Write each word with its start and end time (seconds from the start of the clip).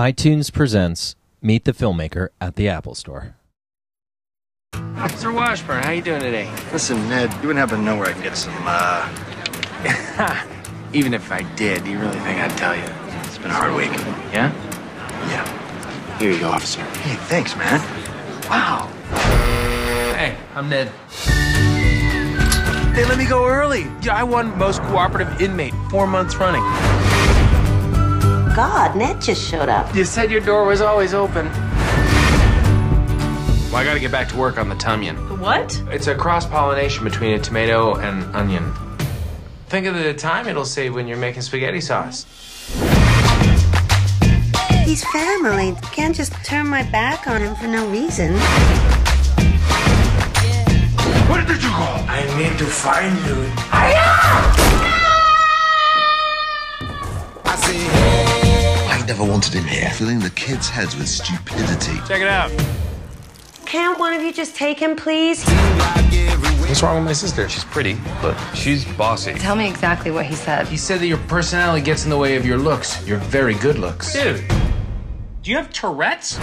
iTunes 0.00 0.50
presents 0.50 1.14
Meet 1.42 1.66
the 1.66 1.72
Filmmaker 1.72 2.28
at 2.40 2.56
the 2.56 2.70
Apple 2.70 2.94
Store. 2.94 3.36
Mr. 4.72 5.34
Washburn, 5.34 5.82
how 5.82 5.90
you 5.90 6.00
doing 6.00 6.22
today? 6.22 6.50
Listen, 6.72 6.96
Ned, 7.10 7.30
you 7.42 7.48
wouldn't 7.48 7.58
happen 7.58 7.80
to 7.80 7.84
know 7.84 7.98
where 7.98 8.08
I 8.08 8.12
can 8.14 8.22
get 8.22 8.34
some, 8.34 8.54
uh... 8.60 9.06
Even 10.94 11.12
if 11.12 11.30
I 11.30 11.42
did, 11.54 11.84
do 11.84 11.90
you 11.90 11.98
really 11.98 12.18
think 12.20 12.40
I'd 12.40 12.56
tell 12.56 12.74
you? 12.74 12.82
It's 13.26 13.36
been 13.36 13.50
a 13.50 13.52
hard 13.52 13.74
week. 13.74 13.90
Yeah? 14.32 14.50
Yeah. 15.28 16.18
Here 16.18 16.32
you 16.32 16.40
go, 16.40 16.48
officer. 16.48 16.80
Hey, 16.80 17.16
thanks, 17.26 17.54
man. 17.54 17.78
Wow. 18.48 18.86
Hey, 20.16 20.34
I'm 20.54 20.70
Ned. 20.70 20.90
They 22.96 23.04
let 23.04 23.18
me 23.18 23.26
go 23.26 23.46
early. 23.46 23.82
Yeah, 24.00 24.16
I 24.16 24.22
won 24.22 24.56
most 24.56 24.80
cooperative 24.84 25.42
inmate 25.42 25.74
four 25.90 26.06
months 26.06 26.36
running. 26.36 26.62
God, 28.56 28.96
Ned 28.96 29.20
just 29.20 29.48
showed 29.48 29.68
up. 29.68 29.94
You 29.94 30.04
said 30.04 30.30
your 30.30 30.40
door 30.40 30.64
was 30.64 30.80
always 30.80 31.14
open. 31.14 31.46
Well, 33.70 33.76
I 33.76 33.84
gotta 33.84 34.00
get 34.00 34.10
back 34.10 34.28
to 34.30 34.36
work 34.36 34.58
on 34.58 34.68
the 34.68 34.74
Tumyan. 34.74 35.38
What? 35.38 35.80
It's 35.88 36.08
a 36.08 36.14
cross 36.16 36.44
pollination 36.44 37.04
between 37.04 37.34
a 37.34 37.38
tomato 37.38 37.94
and 37.94 38.24
onion. 38.34 38.72
Think 39.68 39.86
of 39.86 39.94
the 39.94 40.12
time 40.14 40.48
it'll 40.48 40.64
save 40.64 40.94
when 40.94 41.06
you're 41.06 41.16
making 41.16 41.42
spaghetti 41.42 41.80
sauce. 41.80 42.26
He's 44.84 45.04
family. 45.12 45.76
Can't 45.92 46.16
just 46.16 46.32
turn 46.44 46.66
my 46.66 46.82
back 46.90 47.28
on 47.28 47.40
him 47.40 47.54
for 47.54 47.68
no 47.68 47.88
reason. 47.88 48.34
Where 51.30 51.46
did 51.46 51.62
you 51.62 51.68
go? 51.68 51.88
I 52.08 52.24
need 52.36 52.58
to 52.58 52.66
find 52.66 53.16
you. 53.26 53.52
I 53.70 54.10
never 59.10 59.24
wanted 59.24 59.52
him 59.52 59.64
here, 59.64 59.90
filling 59.90 60.20
the 60.20 60.30
kids' 60.30 60.68
heads 60.68 60.94
with 60.94 61.08
stupidity. 61.08 61.98
Check 62.06 62.20
it 62.20 62.28
out. 62.28 62.48
Can't 63.66 63.98
one 63.98 64.12
of 64.12 64.22
you 64.22 64.32
just 64.32 64.54
take 64.54 64.78
him, 64.78 64.94
please? 64.94 65.42
What's 66.68 66.80
wrong 66.80 66.94
with 66.94 67.06
my 67.06 67.12
sister? 67.12 67.48
She's 67.48 67.64
pretty, 67.64 67.98
but 68.22 68.38
she's 68.54 68.84
bossy. 68.92 69.34
Tell 69.34 69.56
me 69.56 69.68
exactly 69.68 70.12
what 70.12 70.26
he 70.26 70.36
said. 70.36 70.68
He 70.68 70.76
said 70.76 71.00
that 71.00 71.08
your 71.08 71.18
personality 71.26 71.84
gets 71.84 72.04
in 72.04 72.10
the 72.10 72.16
way 72.16 72.36
of 72.36 72.46
your 72.46 72.56
looks. 72.56 73.04
Your 73.04 73.18
very 73.18 73.54
good 73.54 73.80
looks. 73.80 74.12
Dude, 74.12 74.44
do 75.42 75.50
you 75.50 75.56
have 75.56 75.72
Tourette's? 75.72 76.38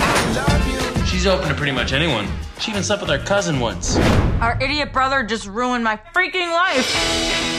She's 1.09 1.25
open 1.25 1.47
to 1.47 1.55
pretty 1.55 1.71
much 1.71 1.93
anyone. 1.93 2.27
She 2.59 2.71
even 2.71 2.83
slept 2.83 3.01
with 3.01 3.11
our 3.11 3.19
cousin 3.19 3.61
once. 3.61 3.95
Our 4.41 4.61
idiot 4.61 4.91
brother 4.91 5.23
just 5.23 5.47
ruined 5.47 5.85
my 5.85 5.97
freaking 6.13 6.51
life. 6.51 7.56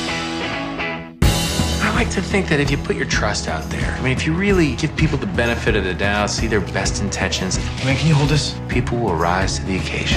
I 1.98 2.02
like 2.02 2.12
to 2.12 2.22
think 2.22 2.48
that 2.50 2.60
if 2.60 2.70
you 2.70 2.77
put 2.77 2.94
your 2.94 3.06
trust 3.06 3.48
out 3.48 3.68
there, 3.70 3.91
I 3.91 4.00
mean, 4.02 4.12
if 4.12 4.24
you 4.24 4.32
really 4.32 4.77
give 4.77 4.94
people 4.94 5.18
the 5.18 5.27
benefit 5.27 5.74
of 5.74 5.82
the 5.82 5.94
doubt, 5.94 6.30
see 6.30 6.46
their 6.46 6.60
best 6.60 7.02
intentions, 7.02 7.58
I 7.58 7.86
mean, 7.86 7.96
can 7.96 8.06
you 8.06 8.14
hold 8.14 8.28
this? 8.28 8.54
People 8.68 8.98
will 8.98 9.16
rise 9.16 9.58
to 9.58 9.64
the 9.64 9.78
occasion. 9.78 10.16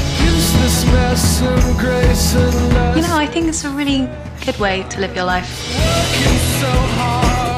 You 2.96 3.02
know, 3.02 3.18
I 3.18 3.26
think 3.26 3.48
it's 3.48 3.64
a 3.64 3.70
really 3.72 4.08
good 4.46 4.60
way 4.60 4.84
to 4.92 5.00
live 5.00 5.16
your 5.16 5.26
life. 5.26 5.50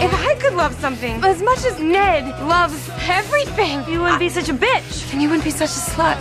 If 0.02 0.14
I 0.14 0.36
could 0.40 0.54
love 0.54 0.74
something 0.76 1.22
as 1.22 1.42
much 1.42 1.66
as 1.66 1.78
Ned 1.82 2.24
loves 2.48 2.90
everything, 3.02 3.84
you 3.92 4.00
wouldn't 4.00 4.20
be 4.20 4.30
such 4.30 4.48
a 4.48 4.54
bitch. 4.54 5.12
And 5.12 5.22
you 5.22 5.28
wouldn't 5.28 5.44
be 5.44 5.52
such 5.52 5.72
a 5.72 5.82
slut. 5.92 6.16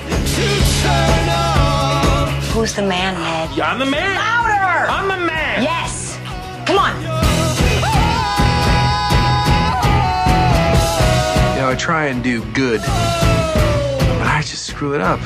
Who's 2.50 2.74
the 2.74 2.82
man, 2.82 3.14
Ned? 3.14 3.56
Yeah, 3.56 3.70
I'm 3.70 3.78
the 3.78 3.86
man. 3.86 4.16
Louder! 4.16 4.90
I'm 4.90 5.06
the 5.06 5.24
man. 5.24 5.62
Yes! 5.62 6.18
Come 6.66 6.78
on! 6.78 7.11
I 11.72 11.74
try 11.74 12.08
and 12.08 12.22
do 12.22 12.44
good, 12.52 12.82
but 12.82 14.26
I 14.26 14.42
just 14.44 14.66
screw 14.66 14.94
it 14.94 15.00
up. 15.00 15.18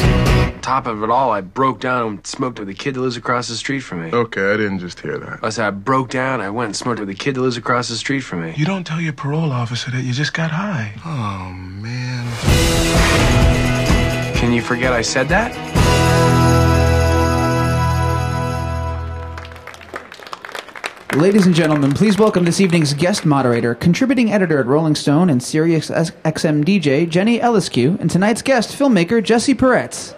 On 0.00 0.60
top 0.60 0.86
of 0.86 1.02
it 1.02 1.10
all, 1.10 1.32
I 1.32 1.40
broke 1.40 1.80
down 1.80 2.06
and 2.06 2.24
smoked 2.24 2.60
with 2.60 2.68
the 2.68 2.74
kid 2.74 2.94
that 2.94 3.00
lives 3.00 3.16
across 3.16 3.48
the 3.48 3.56
street 3.56 3.80
from 3.80 4.04
me. 4.04 4.12
Okay, 4.12 4.52
I 4.52 4.56
didn't 4.56 4.78
just 4.78 5.00
hear 5.00 5.18
that. 5.18 5.40
I 5.42 5.48
said 5.48 5.66
I 5.66 5.70
broke 5.70 6.10
down. 6.10 6.40
I 6.40 6.48
went 6.48 6.66
and 6.66 6.76
smoked 6.76 7.00
with 7.00 7.08
the 7.08 7.14
kid 7.16 7.34
that 7.34 7.40
lives 7.40 7.56
across 7.56 7.88
the 7.88 7.96
street 7.96 8.20
from 8.20 8.42
me. 8.42 8.54
You 8.56 8.66
don't 8.66 8.86
tell 8.86 9.00
your 9.00 9.14
parole 9.14 9.50
officer 9.50 9.90
that 9.90 10.02
you 10.02 10.12
just 10.12 10.32
got 10.32 10.52
high. 10.52 10.92
Oh, 11.04 11.50
man. 11.52 12.24
Can 14.36 14.52
you 14.52 14.62
forget 14.62 14.92
I 14.92 15.02
said 15.02 15.28
that? 15.30 16.39
Ladies 21.16 21.44
and 21.44 21.56
gentlemen, 21.56 21.92
please 21.92 22.18
welcome 22.18 22.44
this 22.44 22.60
evening's 22.60 22.94
guest 22.94 23.26
moderator, 23.26 23.74
contributing 23.74 24.32
editor 24.32 24.60
at 24.60 24.66
Rolling 24.66 24.94
Stone 24.94 25.28
and 25.28 25.42
Sirius 25.42 25.90
XM 25.90 26.64
DJ, 26.64 27.08
Jenny 27.08 27.40
Eliscu, 27.40 27.98
and 28.00 28.08
tonight's 28.08 28.42
guest, 28.42 28.70
filmmaker 28.78 29.20
Jesse 29.20 29.52
Peretz. 29.52 30.14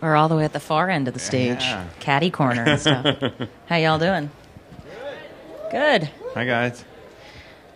We're 0.00 0.14
all 0.14 0.28
the 0.28 0.36
way 0.36 0.44
at 0.44 0.52
the 0.52 0.60
far 0.60 0.88
end 0.88 1.08
of 1.08 1.14
the 1.14 1.20
stage, 1.20 1.64
caddy 1.98 2.30
corner 2.30 2.62
and 2.62 2.80
stuff. 2.80 3.16
How 3.66 3.76
y'all 3.76 3.98
doing? 3.98 4.30
Good. 5.72 6.08
Hi, 6.34 6.44
guys. 6.44 6.84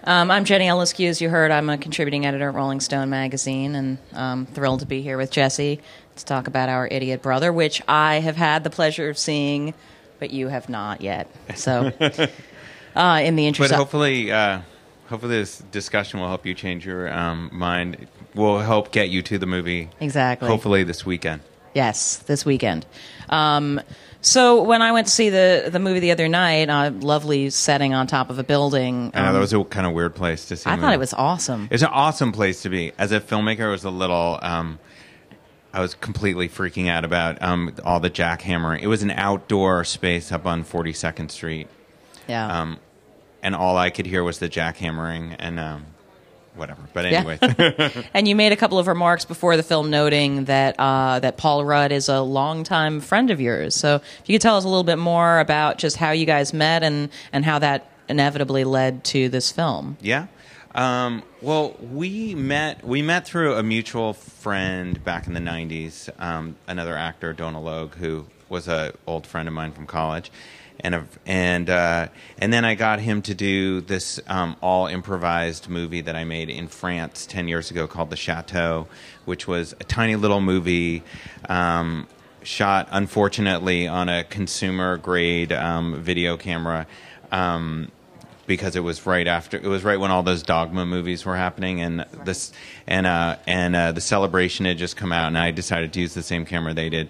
Um, 0.05 0.33
I'm 0.33 0.45
Jenny 0.45 0.67
Eliscu. 0.67 1.09
As 1.09 1.21
you 1.21 1.29
heard, 1.29 1.53
I'm 1.53 1.71
a 1.71 1.79
contributing 1.79 2.27
editor 2.27 2.49
at 2.49 2.55
Rolling 2.55 2.81
Stone 2.81 3.09
magazine, 3.09 3.77
and 3.77 3.99
I'm 4.13 4.47
thrilled 4.47 4.81
to 4.81 4.87
be 4.87 5.01
here 5.01 5.17
with 5.17 5.31
Jesse 5.31 5.81
to 6.17 6.25
talk 6.25 6.49
about 6.49 6.69
our 6.69 6.89
idiot 6.89 7.23
brother, 7.23 7.53
which 7.53 7.81
I 7.87 8.17
have 8.17 8.35
had 8.35 8.65
the 8.65 8.71
pleasure 8.71 9.09
of 9.09 9.17
seeing, 9.17 9.75
but 10.19 10.31
you 10.31 10.49
have 10.49 10.69
not 10.69 11.03
yet. 11.03 11.29
So, 11.55 11.93
uh, 12.97 13.21
in 13.23 13.37
the 13.37 13.47
interest, 13.47 13.73
of, 13.73 13.79
hopefully, 13.79 14.33
uh, 14.33 14.63
hopefully, 15.07 15.37
this 15.37 15.59
discussion 15.71 16.19
will 16.19 16.29
help 16.29 16.47
you 16.47 16.55
change 16.55 16.85
your 16.85 17.13
um, 17.13 17.49
mind. 17.53 18.09
Will 18.35 18.59
help 18.59 18.91
get 18.91 19.09
you 19.09 19.23
to 19.23 19.39
the 19.39 19.47
movie. 19.47 19.89
Exactly. 20.01 20.49
Hopefully, 20.49 20.83
this 20.83 21.07
weekend. 21.07 21.43
Yes, 21.75 22.19
this 22.19 22.45
weekend. 22.45 22.87
Um, 23.29 23.81
so 24.21 24.63
when 24.63 24.83
I 24.83 24.93
went 24.93 25.07
to 25.09 25.13
see 25.13 25.31
the 25.31 25.69
the 25.73 25.79
movie 25.81 25.99
the 26.01 26.13
other 26.13 26.29
night, 26.29 26.69
a 26.69 26.91
lovely 26.91 27.51
setting 27.51 27.93
on 27.95 28.07
top 28.07 28.31
of 28.31 28.39
a 28.39 28.45
building. 28.45 29.11
I 29.15 29.23
know 29.23 29.29
um, 29.29 29.35
that 29.35 29.41
was 29.41 29.53
a 29.53 29.65
kind 29.65 29.87
of 29.87 29.95
weird 29.95 30.15
place 30.15 30.45
to 30.47 30.57
see. 30.57 30.71
I 30.71 30.77
thought 30.77 30.93
it 30.93 30.99
was 31.01 31.13
awesome. 31.15 31.69
It's 31.71 31.83
an 31.83 31.89
awesome 31.93 32.31
place 32.33 32.63
to 32.63 32.69
be. 32.69 32.93
As 32.99 33.11
a 33.11 33.21
filmmaker, 33.21 33.61
it 33.67 33.71
was 33.71 33.85
a 33.85 33.91
little. 33.91 34.39
Um, 34.43 34.79
I 35.73 35.81
was 35.81 35.95
completely 35.95 36.49
freaking 36.51 36.89
out 36.89 37.05
about 37.05 37.41
um, 37.43 37.75
all 37.85 37.99
the 37.99 38.11
jackhammering. 38.11 38.83
It 38.83 38.87
was 38.89 39.03
an 39.03 39.11
outdoor 39.11 39.85
space 39.85 40.31
up 40.31 40.47
on 40.47 40.63
Forty 40.65 40.93
Second 40.93 41.31
Street, 41.31 41.67
Yeah. 42.29 42.61
um, 42.61 42.79
and 43.43 43.57
all 43.57 43.77
I 43.79 43.89
could 43.91 44.05
hear 44.07 44.23
was 44.23 44.39
the 44.39 44.51
jackhammering 44.51 45.35
and 45.39 45.59
um, 45.59 45.87
whatever. 46.55 46.83
But 46.93 47.11
Yeah. 47.11 47.21
anyway, 47.21 48.07
and 48.15 48.27
you 48.29 48.35
made 48.37 48.53
a 48.53 48.57
couple 48.57 48.79
of 48.79 48.87
remarks 48.87 49.25
before 49.25 49.57
the 49.57 49.63
film, 49.63 49.91
noting 49.91 50.45
that 50.47 50.77
uh, 50.79 51.19
that 51.21 51.37
Paul 51.37 51.65
Rudd 51.65 51.93
is 51.93 52.09
a 52.09 52.21
longtime 52.21 53.01
friend 53.01 53.31
of 53.31 53.41
yours. 53.41 53.75
So, 53.75 53.97
if 53.97 54.23
you 54.27 54.35
could 54.35 54.43
tell 54.43 54.57
us 54.57 54.65
a 54.65 54.69
little 54.69 54.85
bit 54.85 54.99
more 54.99 55.39
about 55.41 55.79
just 55.79 55.97
how 55.97 56.11
you 56.11 56.27
guys 56.27 56.53
met 56.53 56.83
and 56.83 57.09
and 57.33 57.45
how 57.45 57.59
that 57.61 57.89
inevitably 58.09 58.65
led 58.65 59.05
to 59.05 59.29
this 59.29 59.51
film. 59.53 59.97
Yeah. 60.01 60.27
Um, 60.75 61.23
well, 61.43 61.77
we 61.81 62.35
met 62.35 62.83
we 62.87 63.03
met 63.03 63.27
through 63.27 63.55
a 63.57 63.63
mutual 63.63 64.15
friend 64.15 65.03
back 65.05 65.27
in 65.27 65.35
the 65.35 65.41
'90s. 65.41 66.09
Um, 66.19 66.57
another 66.67 66.97
actor, 66.97 67.33
Donal 67.33 67.63
Logue, 67.63 67.95
who 67.97 68.27
was 68.49 68.69
an 68.69 68.93
old 69.07 69.27
friend 69.27 69.49
of 69.49 69.55
mine 69.55 69.73
from 69.73 69.87
college, 69.87 70.31
and 70.83 70.95
a, 70.95 71.07
and 71.27 71.71
uh, 71.71 72.09
and 72.39 72.53
then 72.53 72.65
I 72.65 72.75
got 72.75 73.01
him 73.01 73.23
to 73.23 73.35
do 73.35 73.81
this 73.81 74.21
um, 74.27 74.57
all 74.61 74.87
improvised 74.87 75.69
movie 75.69 76.01
that 76.03 76.17
I 76.17 76.25
made 76.25 76.51
in 76.51 76.69
France 76.69 77.27
ten 77.27 77.49
years 77.49 77.71
ago 77.71 77.87
called 77.87 78.11
The 78.11 78.17
Chateau, 78.17 78.89
which 79.25 79.47
was 79.47 79.73
a 79.81 79.85
tiny 79.85 80.17
little 80.17 80.41
movie. 80.41 81.03
Um, 81.49 82.07
shot 82.45 82.89
unfortunately 82.91 83.87
on 83.87 84.09
a 84.09 84.25
consumer 84.25 84.97
grade 84.97 85.53
um, 85.53 86.03
video 86.03 86.37
camera 86.37 86.89
um, 87.31 87.91
because 88.47 88.75
it 88.75 88.81
was 88.81 89.07
right 89.07 89.29
after 89.29 89.57
it 89.57 89.67
was 89.67 89.85
right 89.85 90.01
when 90.01 90.11
all 90.11 90.23
those 90.23 90.43
dogma 90.43 90.85
movies 90.85 91.25
were 91.25 91.37
happening 91.37 91.81
and 91.81 92.05
this 92.25 92.53
and 92.87 93.07
uh, 93.07 93.37
and 93.47 93.77
uh, 93.77 93.93
the 93.93 94.01
celebration 94.01 94.67
had 94.67 94.77
just 94.77 94.97
come 94.97 95.13
out 95.13 95.29
and 95.29 95.39
I 95.39 95.51
decided 95.53 95.93
to 95.93 96.01
use 96.01 96.15
the 96.15 96.23
same 96.23 96.45
camera 96.45 96.75
they 96.75 96.91
did. 96.91 97.09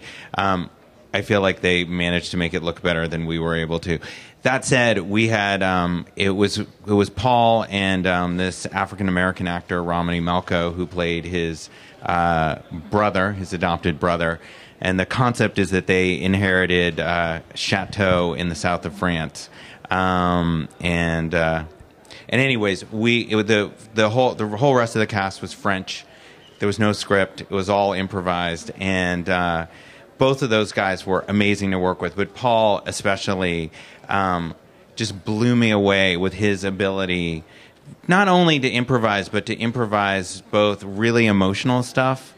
I 1.15 1.23
feel 1.23 1.41
like 1.41 1.61
they 1.61 1.85
managed 1.85 2.31
to 2.31 2.37
make 2.37 2.55
it 2.55 2.63
look 2.63 2.83
better 2.83 3.07
than 3.07 3.27
we 3.27 3.39
were 3.39 3.55
able 3.55 3.79
to. 3.81 3.99
That 4.43 4.65
said, 4.65 4.99
we 4.99 5.29
had 5.29 5.63
um, 5.63 6.07
it 6.17 6.31
was 6.31 6.59
it 6.59 6.69
was 6.87 7.11
Paul 7.11 7.65
and 7.69 8.07
um, 8.07 8.37
this 8.39 8.67
African 8.67 9.09
American 9.09 9.47
actor 9.47 9.83
Romany 9.83 10.21
Malco 10.21 10.75
who 10.75 10.87
played 10.87 11.25
his 11.25 11.69
uh, 12.03 12.57
brother, 12.91 13.33
his 13.33 13.53
adopted 13.53 14.01
brother, 14.01 14.41
and 14.81 14.99
the 14.99 15.07
concept 15.07 15.59
is 15.59 15.71
that 15.71 15.87
they 15.87 16.21
inherited 16.21 16.99
uh, 16.99 17.41
chateau 17.55 18.35
in 18.35 18.49
the 18.49 18.57
south 18.57 18.85
of 18.85 18.95
France, 18.95 19.49
um, 19.91 20.69
and 20.81 21.35
uh, 21.35 21.65
and 22.29 22.41
anyways, 22.41 22.91
we 22.91 23.21
it, 23.21 23.47
the 23.47 23.71
the 23.95 24.11
whole 24.11 24.35
the 24.35 24.49
whole 24.49 24.75
rest 24.75 24.97
of 24.97 25.01
the 25.01 25.07
cast 25.07 25.43
was 25.43 25.53
French. 25.53 26.05
There 26.59 26.67
was 26.67 26.79
no 26.79 26.93
script. 26.93 27.43
It 27.43 27.51
was 27.51 27.69
all 27.69 27.93
improvised, 27.93 28.73
and 28.77 29.29
uh, 29.29 29.67
both 30.23 30.41
of 30.41 30.51
those 30.51 30.71
guys 30.71 31.05
were 31.05 31.25
amazing 31.27 31.73
to 31.73 31.79
work 31.81 32.01
with, 32.01 32.15
but 32.15 32.33
Paul 32.33 32.81
especially 32.87 33.73
um, 34.09 34.55
just 34.95 35.25
blew 35.25 35.57
me 35.57 35.73
away 35.73 36.17
with 36.17 36.33
his 36.33 36.63
ability 36.63 37.43
not 38.07 38.29
only 38.29 38.61
to 38.61 38.71
improvise, 38.71 39.29
but 39.29 39.47
to 39.47 39.57
improvise 39.57 40.41
both 40.43 40.85
really 40.85 41.27
emotional 41.27 41.83
stuff, 41.83 42.35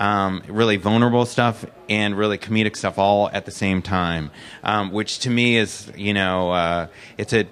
um, 0.00 0.42
really 0.48 0.78
vulnerable 0.78 1.24
stuff, 1.26 1.64
and 1.88 2.18
really 2.18 2.38
comedic 2.38 2.76
stuff 2.76 2.98
all 2.98 3.30
at 3.30 3.44
the 3.44 3.52
same 3.52 3.82
time. 3.82 4.32
Um, 4.64 4.90
which 4.90 5.20
to 5.20 5.30
me 5.30 5.58
is, 5.58 5.92
you 5.96 6.14
know, 6.14 6.50
uh, 6.50 6.88
it's 7.18 7.32
a 7.32 7.46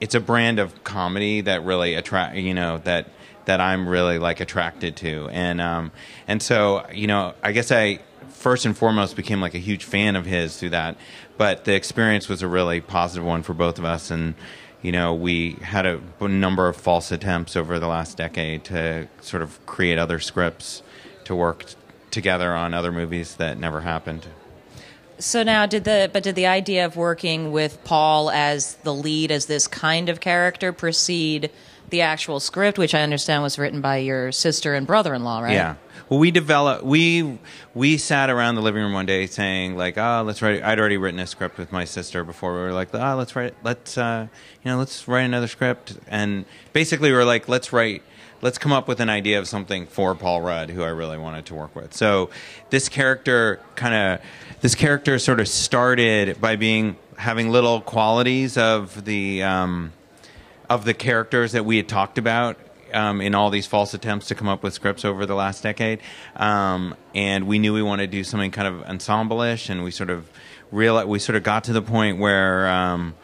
it's 0.00 0.14
a 0.14 0.20
brand 0.20 0.60
of 0.60 0.84
comedy 0.84 1.40
that 1.40 1.64
really 1.64 1.94
attract, 1.94 2.36
you 2.36 2.54
know, 2.54 2.78
that 2.84 3.08
that 3.46 3.60
I'm 3.60 3.88
really 3.88 4.20
like 4.20 4.38
attracted 4.38 4.94
to, 4.98 5.28
and 5.30 5.60
um, 5.60 5.90
and 6.28 6.40
so 6.40 6.86
you 6.92 7.08
know, 7.08 7.34
I 7.42 7.50
guess 7.50 7.72
I 7.72 7.98
first 8.34 8.66
and 8.66 8.76
foremost 8.76 9.16
became 9.16 9.40
like 9.40 9.54
a 9.54 9.58
huge 9.58 9.84
fan 9.84 10.16
of 10.16 10.26
his 10.26 10.58
through 10.58 10.70
that. 10.70 10.96
But 11.38 11.64
the 11.64 11.74
experience 11.74 12.28
was 12.28 12.42
a 12.42 12.48
really 12.48 12.80
positive 12.80 13.24
one 13.24 13.42
for 13.42 13.54
both 13.54 13.78
of 13.78 13.84
us, 13.84 14.10
and 14.10 14.34
you 14.82 14.92
know, 14.92 15.14
we 15.14 15.52
had 15.62 15.86
a, 15.86 15.98
number 16.20 16.68
of 16.68 16.76
false 16.76 17.10
attempts 17.10 17.56
over 17.56 17.78
the 17.78 17.86
last 17.86 18.18
decade 18.18 18.64
to 18.64 19.08
sort 19.22 19.42
of 19.42 19.64
create 19.64 19.98
other 19.98 20.20
scripts 20.20 20.82
to 21.24 21.34
work 21.34 21.64
t- 21.64 21.76
together 22.10 22.52
on 22.52 22.74
other 22.74 22.92
movies 22.92 23.36
that 23.36 23.56
never 23.58 23.80
happened. 23.80 24.26
So 25.18 25.42
now, 25.42 25.64
did 25.64 25.84
the 25.84 26.10
but 26.12 26.22
did 26.22 26.34
the 26.34 26.46
idea 26.46 26.84
of 26.84 26.96
working 26.96 27.50
with 27.50 27.82
Paul 27.84 28.30
as 28.30 28.74
the 28.82 28.92
lead 28.92 29.30
as 29.30 29.46
this 29.46 29.66
kind 29.66 30.10
of 30.10 30.20
character 30.20 30.70
precede 30.70 31.50
the 31.88 32.02
actual 32.02 32.38
script, 32.38 32.76
which 32.76 32.94
I 32.94 33.02
understand 33.02 33.42
was 33.42 33.58
written 33.58 33.80
by 33.80 33.98
your 33.98 34.32
sister 34.32 34.74
and 34.74 34.86
brother-in-law, 34.86 35.40
right? 35.40 35.52
Yeah. 35.52 35.76
Well, 36.08 36.20
we 36.20 36.30
developed. 36.30 36.84
We 36.84 37.38
we 37.74 37.96
sat 37.96 38.30
around 38.30 38.56
the 38.56 38.60
living 38.62 38.82
room 38.82 38.92
one 38.92 39.06
day 39.06 39.26
saying 39.26 39.76
like, 39.76 39.96
"Oh, 39.96 40.22
let's 40.24 40.42
write." 40.42 40.62
I'd 40.62 40.78
already 40.78 40.96
written 40.96 41.20
a 41.20 41.26
script 41.26 41.58
with 41.58 41.72
my 41.72 41.84
sister 41.84 42.24
before. 42.24 42.54
We 42.54 42.60
were 42.60 42.72
like, 42.72 42.94
"Oh, 42.94 43.14
let's 43.16 43.34
write. 43.34 43.54
Let's 43.62 43.96
uh, 43.96 44.26
you 44.62 44.70
know, 44.70 44.78
let's 44.78 45.08
write 45.08 45.22
another 45.22 45.48
script." 45.48 45.96
And 46.08 46.44
basically, 46.72 47.10
we 47.10 47.16
were 47.16 47.24
like, 47.24 47.48
"Let's 47.48 47.72
write." 47.72 48.02
Let's 48.42 48.58
come 48.58 48.72
up 48.72 48.88
with 48.88 49.00
an 49.00 49.08
idea 49.08 49.38
of 49.38 49.48
something 49.48 49.86
for 49.86 50.14
Paul 50.14 50.42
Rudd, 50.42 50.68
who 50.68 50.82
I 50.82 50.88
really 50.88 51.16
wanted 51.16 51.46
to 51.46 51.54
work 51.54 51.74
with. 51.74 51.94
So, 51.94 52.28
this 52.68 52.90
character 52.90 53.58
kind 53.74 53.94
of, 53.94 54.26
this 54.60 54.74
character 54.74 55.18
sort 55.18 55.40
of 55.40 55.48
started 55.48 56.38
by 56.42 56.56
being 56.56 56.96
having 57.16 57.48
little 57.50 57.80
qualities 57.80 58.58
of 58.58 59.06
the 59.06 59.42
um, 59.42 59.92
of 60.68 60.84
the 60.84 60.92
characters 60.92 61.52
that 61.52 61.64
we 61.64 61.78
had 61.78 61.88
talked 61.88 62.18
about 62.18 62.58
um, 62.94 63.20
in 63.20 63.34
all 63.34 63.50
these 63.50 63.66
false 63.66 63.92
attempts 63.94 64.28
to 64.28 64.34
come 64.34 64.48
up 64.48 64.62
with 64.62 64.72
scripts 64.72 65.04
over 65.04 65.26
the 65.26 65.34
last 65.34 65.62
decade. 65.62 66.00
Um, 66.36 66.94
and 67.14 67.46
we 67.46 67.58
knew 67.58 67.74
we 67.74 67.82
wanted 67.82 68.10
to 68.10 68.16
do 68.16 68.24
something 68.24 68.50
kind 68.50 68.68
of 68.68 68.82
ensemble-ish, 68.84 69.68
and 69.68 69.84
we 69.84 69.90
sort 69.90 70.10
of 70.10 70.30
we 70.70 71.18
sort 71.18 71.36
of 71.36 71.42
got 71.42 71.64
to 71.64 71.72
the 71.72 71.82
point 71.82 72.18
where 72.18 72.66
um, 72.68 73.14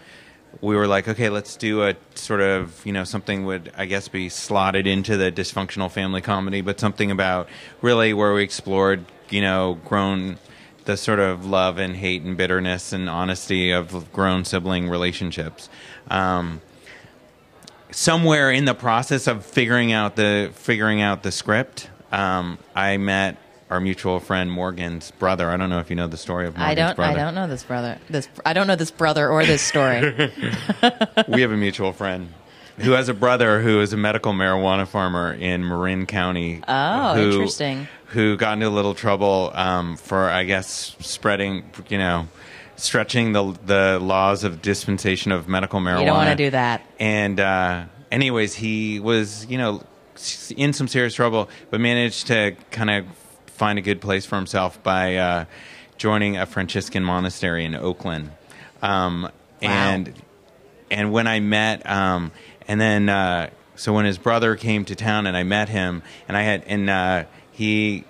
we 0.60 0.76
were 0.76 0.86
like, 0.86 1.08
okay, 1.08 1.30
let's 1.30 1.56
do 1.56 1.82
a 1.82 1.96
sort 2.14 2.40
of, 2.40 2.84
you 2.84 2.92
know, 2.92 3.04
something 3.04 3.44
would, 3.46 3.72
I 3.76 3.86
guess, 3.86 4.08
be 4.08 4.28
slotted 4.28 4.86
into 4.86 5.16
the 5.16 5.32
dysfunctional 5.32 5.90
family 5.90 6.20
comedy, 6.20 6.60
but 6.60 6.78
something 6.78 7.10
about 7.10 7.48
really 7.82 8.12
where 8.12 8.34
we 8.34 8.42
explored, 8.42 9.04
you 9.30 9.40
know, 9.40 9.78
grown 9.84 10.38
the 10.84 10.96
sort 10.96 11.18
of 11.18 11.46
love 11.46 11.78
and 11.78 11.96
hate 11.96 12.22
and 12.22 12.36
bitterness 12.36 12.92
and 12.92 13.08
honesty 13.08 13.70
of 13.70 14.12
grown 14.12 14.44
sibling 14.44 14.88
relationships. 14.88 15.68
Um, 16.08 16.60
somewhere 17.92 18.50
in 18.50 18.64
the 18.64 18.74
process 18.74 19.26
of 19.26 19.44
figuring 19.44 19.92
out 19.92 20.16
the 20.16 20.50
figuring 20.54 21.00
out 21.00 21.22
the 21.22 21.32
script, 21.32 21.88
um, 22.12 22.58
I 22.74 22.96
met 22.96 23.36
our 23.70 23.80
mutual 23.80 24.18
friend 24.18 24.50
Morgan's 24.50 25.12
brother. 25.12 25.50
I 25.50 25.56
don't 25.56 25.70
know 25.70 25.78
if 25.78 25.90
you 25.90 25.96
know 25.96 26.08
the 26.08 26.16
story 26.16 26.46
of 26.46 26.56
Morgan's 26.56 26.70
I 26.70 26.74
don't. 26.74 26.96
brother. 26.96 27.12
I 27.12 27.22
don't 27.22 27.34
know 27.34 27.46
this 27.46 27.62
brother. 27.62 27.98
This 28.08 28.28
I 28.44 28.52
don't 28.52 28.66
know 28.66 28.76
this 28.76 28.90
brother 28.90 29.28
or 29.28 29.44
this 29.44 29.62
story. 29.62 30.00
we 31.28 31.42
have 31.42 31.52
a 31.52 31.56
mutual 31.56 31.92
friend 31.92 32.32
who 32.80 32.92
has 32.92 33.08
a 33.08 33.14
brother 33.14 33.60
who 33.60 33.80
is 33.80 33.92
a 33.92 33.96
medical 33.96 34.32
marijuana 34.32 34.86
farmer 34.86 35.32
in 35.34 35.66
Marin 35.66 36.06
County. 36.06 36.62
Oh, 36.66 37.14
who, 37.14 37.32
interesting. 37.32 37.88
Who 38.06 38.36
got 38.36 38.54
into 38.54 38.68
a 38.68 38.70
little 38.70 38.94
trouble 38.94 39.52
um, 39.54 39.96
for, 39.96 40.28
I 40.28 40.44
guess, 40.44 40.96
spreading, 41.00 41.64
you 41.88 41.98
know, 41.98 42.28
stretching 42.82 43.32
the 43.32 43.56
the 43.66 43.98
laws 44.00 44.44
of 44.44 44.62
dispensation 44.62 45.32
of 45.32 45.48
medical 45.48 45.80
marijuana. 45.80 46.00
You 46.00 46.06
don't 46.06 46.16
want 46.16 46.30
to 46.30 46.44
do 46.44 46.50
that. 46.50 46.82
And 46.98 47.38
uh, 47.40 47.84
anyways, 48.10 48.54
he 48.54 49.00
was, 49.00 49.46
you 49.46 49.58
know, 49.58 49.82
in 50.56 50.72
some 50.72 50.88
serious 50.88 51.14
trouble, 51.14 51.48
but 51.70 51.80
managed 51.80 52.26
to 52.28 52.56
kind 52.70 52.90
of 52.90 53.06
find 53.46 53.78
a 53.78 53.82
good 53.82 54.00
place 54.00 54.26
for 54.26 54.36
himself 54.36 54.82
by 54.82 55.16
uh, 55.16 55.44
joining 55.98 56.36
a 56.36 56.46
Franciscan 56.46 57.04
monastery 57.04 57.64
in 57.64 57.74
Oakland. 57.74 58.30
Um, 58.82 59.30
And 59.62 60.12
and 60.90 61.12
when 61.12 61.26
I 61.26 61.40
met, 61.40 61.88
um, 61.88 62.32
and 62.66 62.80
then 62.80 63.08
uh, 63.08 63.50
so 63.76 63.92
when 63.92 64.06
his 64.06 64.18
brother 64.18 64.56
came 64.56 64.84
to 64.86 64.94
town 64.94 65.26
and 65.26 65.36
I 65.36 65.42
met 65.42 65.68
him, 65.68 66.02
and 66.26 66.36
I 66.36 66.42
had 66.42 66.64
and 66.66 66.88
uh, 66.88 67.24
he 67.52 68.04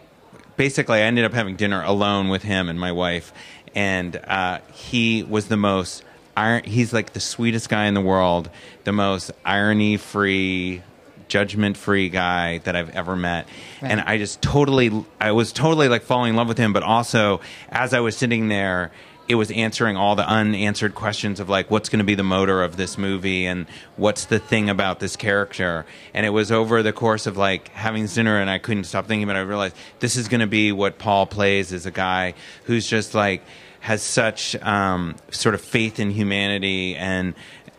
basically 0.56 0.98
I 0.98 1.02
ended 1.02 1.24
up 1.24 1.32
having 1.32 1.56
dinner 1.56 1.82
alone 1.82 2.28
with 2.28 2.42
him 2.42 2.68
and 2.68 2.78
my 2.78 2.92
wife, 2.92 3.32
and 3.74 4.16
uh, 4.16 4.58
he 4.72 5.22
was 5.22 5.48
the 5.48 5.56
most. 5.56 6.02
ir- 6.36 6.62
He's 6.64 6.92
like 6.92 7.12
the 7.12 7.20
sweetest 7.20 7.68
guy 7.68 7.86
in 7.86 7.94
the 7.94 8.00
world, 8.00 8.50
the 8.84 8.92
most 8.92 9.30
irony-free, 9.44 10.82
judgment-free 11.28 12.08
guy 12.08 12.58
that 12.58 12.74
I've 12.76 12.90
ever 12.90 13.16
met, 13.16 13.46
Right. 13.80 13.92
and 13.92 14.00
I 14.00 14.18
just 14.18 14.42
totally, 14.42 14.90
I 15.20 15.32
was 15.32 15.52
totally 15.52 15.88
like 15.88 16.02
falling 16.02 16.30
in 16.30 16.36
love 16.36 16.48
with 16.48 16.58
him. 16.58 16.72
But 16.72 16.82
also, 16.82 17.40
as 17.70 17.94
I 17.94 18.00
was 18.00 18.16
sitting 18.16 18.48
there, 18.48 18.90
it 19.30 19.36
was 19.36 19.52
answering 19.52 19.96
all 19.96 20.16
the 20.16 20.28
unanswered 20.28 20.96
questions 20.96 21.38
of 21.38 21.48
like, 21.48 21.70
what's 21.70 21.88
going 21.88 22.00
to 22.00 22.04
be 22.04 22.16
the 22.16 22.24
motor 22.24 22.64
of 22.64 22.76
this 22.76 22.98
movie, 22.98 23.46
and 23.46 23.66
what's 23.94 24.24
the 24.24 24.40
thing 24.40 24.68
about 24.68 24.98
this 24.98 25.14
character. 25.14 25.86
And 26.12 26.26
it 26.26 26.30
was 26.30 26.50
over 26.50 26.82
the 26.82 26.92
course 26.92 27.28
of 27.28 27.36
like 27.36 27.68
having 27.68 28.06
dinner, 28.06 28.40
and 28.40 28.50
I 28.50 28.58
couldn't 28.58 28.84
stop 28.84 29.06
thinking 29.06 29.22
about 29.22 29.36
it. 29.36 29.40
I 29.40 29.42
realized 29.42 29.76
this 30.00 30.16
is 30.16 30.26
going 30.26 30.40
to 30.40 30.48
be 30.48 30.72
what 30.72 30.98
Paul 30.98 31.26
plays 31.26 31.72
as 31.72 31.86
a 31.86 31.92
guy 31.92 32.34
who's 32.64 32.88
just 32.88 33.14
like 33.14 33.44
has 33.78 34.02
such 34.02 34.56
um, 34.56 35.14
sort 35.30 35.54
of 35.54 35.60
faith 35.60 36.00
in 36.00 36.10
humanity 36.10 36.96
and 36.96 37.34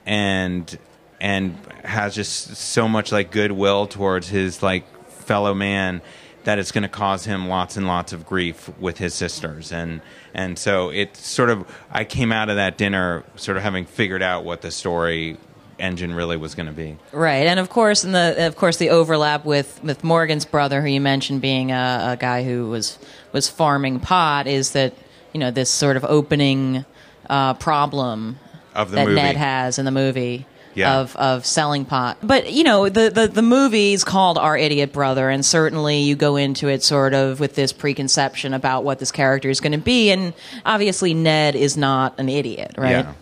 and 0.06 0.80
and 1.20 1.58
has 1.84 2.16
just 2.16 2.56
so 2.56 2.88
much 2.88 3.12
like 3.12 3.30
goodwill 3.30 3.88
towards 3.88 4.30
his 4.30 4.64
like 4.64 4.86
fellow 5.10 5.54
man 5.54 6.02
that 6.44 6.60
it's 6.60 6.72
going 6.72 6.84
to 6.84 6.90
cause 6.90 7.26
him 7.26 7.48
lots 7.48 7.78
and 7.78 7.88
lots 7.88 8.14
of 8.14 8.26
grief 8.26 8.70
with 8.80 8.98
his 8.98 9.14
sisters 9.14 9.72
and 9.72 10.02
and 10.34 10.58
so 10.58 10.90
it 10.90 11.16
sort 11.18 11.50
of 11.50 11.66
I 11.92 12.04
came 12.04 12.32
out 12.32 12.50
of 12.50 12.56
that 12.56 12.78
dinner 12.78 13.24
sort 13.36 13.58
of 13.58 13.64
having 13.64 13.86
figured 13.86 14.22
out 14.24 14.44
what 14.44 14.62
the 14.62 14.72
story 14.72 15.38
engine 15.82 16.14
really 16.14 16.38
was 16.38 16.56
going 16.56 16.68
to 16.68 16.72
be. 16.72 16.98
Right, 17.12 17.48
and 17.48 17.60
of 17.60 17.70
course, 17.70 18.04
in 18.06 18.12
the 18.12 18.48
of 18.48 18.56
course 18.56 18.78
the 18.78 18.92
overlap 18.92 19.44
with 19.44 19.84
with 19.84 20.04
Morgan's 20.04 20.46
brother, 20.46 20.82
who 20.82 20.88
you 20.88 21.02
mentioned 21.02 21.42
being 21.42 21.72
a, 21.72 22.12
a 22.12 22.18
guy 22.18 22.44
who 22.44 22.70
was 22.70 23.00
was 23.34 23.50
farming 23.50 24.00
pot, 24.00 24.48
is 24.48 24.72
that 24.72 24.94
you 25.34 25.40
know 25.40 25.52
this 25.52 25.70
sort 25.70 25.98
of 25.98 26.06
opening 26.06 26.86
uh, 27.30 27.56
problem 27.56 28.40
Of 28.76 28.92
the 28.92 28.98
that 28.98 29.08
movie. 29.08 29.16
Ned 29.16 29.36
has 29.36 29.80
in 29.80 29.86
the 29.86 29.92
movie. 29.92 30.46
Yeah. 30.74 31.00
Of, 31.00 31.16
of 31.18 31.46
selling 31.46 31.84
pot, 31.84 32.18
but 32.24 32.52
you 32.52 32.64
know 32.64 32.88
the, 32.88 33.10
the 33.10 33.28
the 33.28 33.42
movie's 33.42 34.06
called 34.06 34.38
Our 34.38 34.58
Idiot 34.58 34.94
Brother, 34.94 35.30
and 35.30 35.46
certainly 35.46 36.00
you 36.00 36.16
go 36.16 36.38
into 36.38 36.70
it 36.70 36.82
sort 36.82 37.14
of 37.14 37.42
with 37.42 37.56
this 37.56 37.74
preconception 37.74 38.54
about 38.54 38.86
what 38.86 39.00
this 39.00 39.12
character 39.12 39.50
is 39.50 39.60
going 39.60 39.74
to 39.74 39.78
be, 39.78 40.12
and 40.12 40.34
obviously 40.66 41.14
Ned 41.14 41.58
is 41.58 41.76
not 41.76 42.18
an 42.20 42.30
idiot, 42.30 42.76
right? 42.78 42.92
Yeah. 43.06 43.14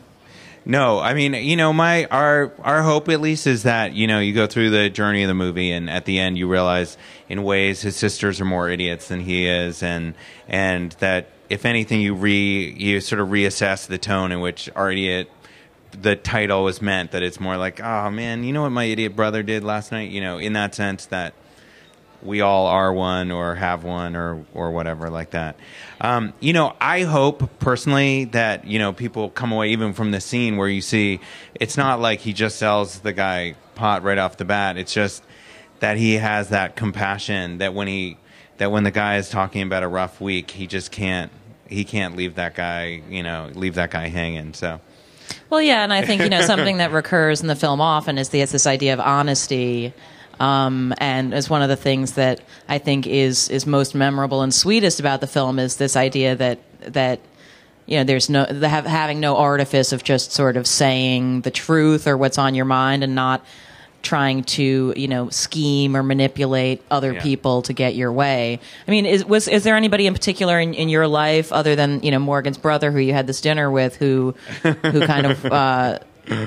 No, 0.66 1.00
I 1.00 1.16
mean, 1.16 1.34
you 1.34 1.56
know, 1.56 1.74
my 1.74 2.06
our 2.06 2.54
our 2.60 2.84
hope 2.84 3.10
at 3.10 3.22
least 3.22 3.48
is 3.48 3.64
that 3.64 3.94
you 3.94 4.06
know 4.06 4.20
you 4.20 4.34
go 4.34 4.46
through 4.46 4.70
the 4.70 4.90
journey 4.90 5.24
of 5.24 5.28
the 5.28 5.34
movie, 5.34 5.72
and 5.72 5.90
at 5.90 6.06
the 6.06 6.20
end 6.20 6.38
you 6.38 6.48
realize 6.48 6.96
in 7.28 7.44
ways 7.44 7.82
his 7.82 7.96
sisters 7.96 8.40
are 8.40 8.46
more 8.46 8.70
idiots 8.70 9.08
than 9.08 9.22
he 9.22 9.48
is, 9.48 9.82
and 9.82 10.14
and 10.48 10.92
that 11.00 11.30
if 11.50 11.66
anything 11.66 12.02
you 12.02 12.14
re 12.14 12.76
you 12.78 13.02
sort 13.02 13.20
of 13.20 13.30
reassess 13.30 13.88
the 13.88 13.98
tone 13.98 14.32
in 14.32 14.42
which 14.42 14.70
our 14.76 14.92
idiot 14.92 15.32
the 15.92 16.16
title 16.16 16.64
was 16.64 16.82
meant 16.82 17.12
that 17.12 17.24
it's 17.24 17.40
more 17.40 17.58
like 17.58 17.82
oh 17.82 18.10
man 18.10 18.44
you 18.44 18.54
know 18.54 18.62
what 18.62 18.72
my 18.72 18.86
idiot 18.86 19.16
brother 19.16 19.44
did 19.44 19.64
last 19.64 19.92
night 19.92 20.12
you 20.12 20.22
know 20.22 20.38
in 20.38 20.54
that 20.54 20.76
sense 20.76 21.08
that 21.08 21.34
we 22.22 22.42
all 22.42 22.68
are 22.68 22.92
one 22.92 23.32
or 23.32 23.56
have 23.56 23.84
one 23.84 24.16
or 24.16 24.46
or 24.54 24.72
whatever 24.72 25.10
like 25.10 25.32
that. 25.32 25.56
Um, 26.02 26.34
you 26.40 26.54
know, 26.54 26.76
I 26.80 27.04
hope 27.04 27.60
personally 27.60 28.26
that 28.26 28.66
you 28.66 28.80
know 28.80 28.94
people 28.94 29.30
come 29.30 29.52
away 29.52 29.70
even 29.70 29.94
from 29.94 30.12
the 30.12 30.22
scene 30.22 30.58
where 30.58 30.68
you 30.68 30.82
see 30.82 31.20
it's 31.56 31.78
not 31.78 32.00
like 32.00 32.20
he 32.20 32.34
just 32.34 32.58
sells 32.58 33.00
the 33.00 33.14
guy 33.14 33.56
pot 33.76 34.04
right 34.04 34.18
off 34.18 34.38
the 34.38 34.46
bat. 34.46 34.78
It's 34.78 34.94
just 34.94 35.24
that 35.80 35.98
he 35.98 36.16
has 36.16 36.50
that 36.50 36.76
compassion 36.76 37.60
that 37.60 37.74
when 37.74 37.88
he 37.88 38.18
that 38.58 38.72
when 38.72 38.84
the 38.84 38.92
guy 38.92 39.18
is 39.18 39.30
talking 39.30 39.62
about 39.62 39.84
a 39.84 39.88
rough 39.88 40.20
week, 40.20 40.52
he 40.52 40.68
just 40.68 40.92
can't 40.92 41.32
he 41.68 41.84
can't 41.84 42.16
leave 42.16 42.36
that 42.36 42.56
guy 42.56 43.02
you 43.10 43.24
know 43.24 43.50
leave 43.54 43.76
that 43.76 43.92
guy 43.92 44.08
hanging. 44.08 44.54
So. 44.54 44.82
Well, 45.50 45.62
yeah, 45.62 45.84
and 45.84 45.92
I 45.92 46.04
think 46.06 46.22
you 46.22 46.30
know 46.30 46.42
something 46.42 46.78
that 46.78 46.92
recurs 46.92 47.42
in 47.42 47.48
the 47.48 47.56
film 47.56 47.82
often 47.82 48.18
is 48.18 48.30
the, 48.30 48.44
this 48.46 48.68
idea 48.68 48.94
of 48.94 49.00
honesty, 49.00 49.94
um, 50.40 50.94
and 51.00 51.34
is 51.34 51.50
one 51.50 51.64
of 51.64 51.70
the 51.70 51.76
things 51.76 52.14
that 52.14 52.42
I 52.68 52.78
think 52.78 53.08
is 53.08 53.50
is 53.50 53.66
most 53.66 53.96
memorable 53.96 54.42
and 54.42 54.54
sweetest 54.54 55.00
about 55.00 55.22
the 55.22 55.28
film 55.28 55.58
is 55.58 55.78
this 55.78 55.96
idea 55.96 56.36
that 56.36 56.60
that 56.82 57.20
you 57.88 57.98
know 57.98 58.04
there's 58.04 58.30
no 58.30 58.46
the 58.46 58.70
having 58.70 59.20
no 59.20 59.38
artifice 59.38 59.92
of 59.92 60.04
just 60.04 60.32
sort 60.32 60.56
of 60.56 60.68
saying 60.68 61.42
the 61.42 61.52
truth 61.52 62.06
or 62.06 62.16
what's 62.16 62.38
on 62.38 62.54
your 62.54 62.66
mind 62.66 63.04
and 63.04 63.16
not 63.16 63.44
trying 64.02 64.44
to 64.44 64.94
you 64.96 65.08
know 65.08 65.30
scheme 65.30 65.96
or 65.96 66.04
manipulate 66.04 66.82
other 66.90 67.14
Yeah. 67.14 67.22
people 67.22 67.62
to 67.64 67.74
get 67.74 67.96
your 67.96 68.12
way. 68.12 68.60
I 68.88 68.92
mean, 68.92 69.06
is 69.06 69.26
was 69.26 69.48
is 69.48 69.64
there 69.64 69.76
anybody 69.76 70.08
in 70.08 70.14
particular 70.14 70.60
in, 70.60 70.74
in 70.74 70.90
your 70.90 71.08
life 71.08 71.52
other 71.52 71.76
than 71.76 72.02
you 72.04 72.12
know 72.12 72.20
Morgan's 72.20 72.58
brother 72.58 72.92
who 72.92 73.00
you 73.00 73.14
had 73.14 73.28
this 73.28 73.42
dinner 73.42 73.70
with 73.70 73.96
who 73.98 74.36
who 74.64 75.06
kind 75.06 75.26
of 75.28 75.46
uh, 75.52 76.00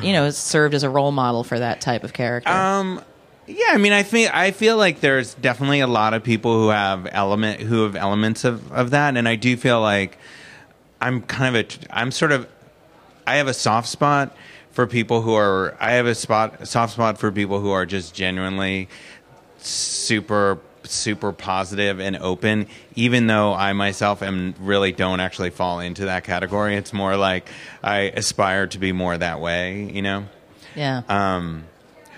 you 0.03 0.13
know 0.13 0.31
served 0.31 0.75
as 0.75 0.83
a 0.83 0.91
role 0.91 1.13
model 1.13 1.45
for 1.45 1.59
that 1.59 1.81
type 1.81 2.05
of 2.05 2.13
character? 2.13 2.51
Um, 2.51 3.03
yeah, 3.47 3.67
I 3.71 3.77
mean, 3.77 3.93
I 3.93 4.03
think 4.05 4.35
I 4.35 4.53
feel 4.53 4.77
like 4.77 5.01
there's 5.01 5.35
definitely 5.35 5.81
a 5.81 5.87
lot 5.89 6.15
of 6.15 6.23
people 6.23 6.55
who 6.55 6.69
have 6.69 7.09
element 7.11 7.61
who 7.61 7.83
have 7.83 7.97
elements 7.97 8.45
of 8.45 8.71
of 8.73 8.91
that, 8.91 9.17
and 9.17 9.29
I 9.29 9.35
do 9.37 9.57
feel 9.57 9.81
like 9.81 10.17
I'm 11.01 11.21
kind 11.23 11.55
of 11.57 11.67
a 11.67 11.97
I'm 11.97 12.13
sort 12.13 12.33
of 12.33 12.49
I 13.27 13.37
have 13.37 13.49
a 13.49 13.55
soft 13.55 13.89
spot 13.89 14.35
for 14.73 14.87
people 14.87 15.23
who 15.23 15.35
are 15.35 15.77
I 15.81 15.93
have 15.93 16.07
a 16.07 16.15
spot 16.15 16.61
a 16.61 16.67
soft 16.67 16.95
spot 16.95 17.19
for 17.19 17.31
people 17.31 17.61
who 17.61 17.71
are 17.71 17.87
just 17.87 18.15
genuinely 18.15 18.89
super 19.59 20.59
super 20.85 21.33
positive 21.33 22.01
and 22.01 22.17
open 22.17 22.67
even 22.97 23.29
though 23.29 23.55
I 23.55 23.73
myself 23.73 24.23
am 24.23 24.55
really 24.59 24.91
don't 24.91 25.21
actually 25.21 25.51
fall 25.51 25.79
into 25.79 26.07
that 26.07 26.25
category 26.25 26.75
it's 26.77 26.93
more 26.93 27.17
like 27.17 27.49
I 27.83 28.01
aspire 28.17 28.67
to 28.69 28.79
be 28.79 28.93
more 28.93 29.17
that 29.17 29.41
way 29.41 29.91
you 29.93 30.03
know 30.03 30.25
yeah. 30.75 31.03
um, 31.09 31.65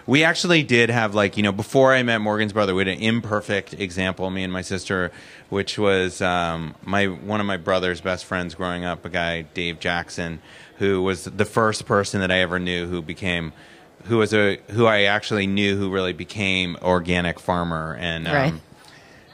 we 0.06 0.22
actually 0.24 0.62
did 0.62 0.90
have 0.90 1.14
like 1.14 1.36
you 1.36 1.42
know 1.42 1.52
before 1.52 1.94
I 1.94 2.02
met 2.02 2.18
Morgan's 2.18 2.52
brother, 2.52 2.74
we 2.74 2.80
had 2.82 2.88
an 2.88 3.00
imperfect 3.02 3.74
example, 3.74 4.28
me 4.30 4.42
and 4.44 4.52
my 4.52 4.62
sister, 4.62 5.10
which 5.48 5.78
was 5.78 6.20
um, 6.20 6.74
my 6.82 7.06
one 7.06 7.40
of 7.40 7.46
my 7.46 7.56
brother's 7.56 8.00
best 8.00 8.24
friends 8.24 8.54
growing 8.54 8.84
up, 8.84 9.04
a 9.04 9.08
guy 9.08 9.42
Dave 9.42 9.78
Jackson, 9.80 10.40
who 10.78 11.02
was 11.02 11.24
the 11.24 11.44
first 11.44 11.86
person 11.86 12.20
that 12.20 12.30
I 12.30 12.38
ever 12.40 12.58
knew 12.58 12.86
who 12.86 13.00
became, 13.02 13.52
who 14.04 14.18
was 14.18 14.34
a 14.34 14.58
who 14.70 14.86
I 14.86 15.02
actually 15.02 15.46
knew 15.46 15.76
who 15.76 15.90
really 15.90 16.12
became 16.12 16.76
organic 16.82 17.40
farmer, 17.40 17.96
and 17.98 18.26
um, 18.28 18.34
Right. 18.34 18.54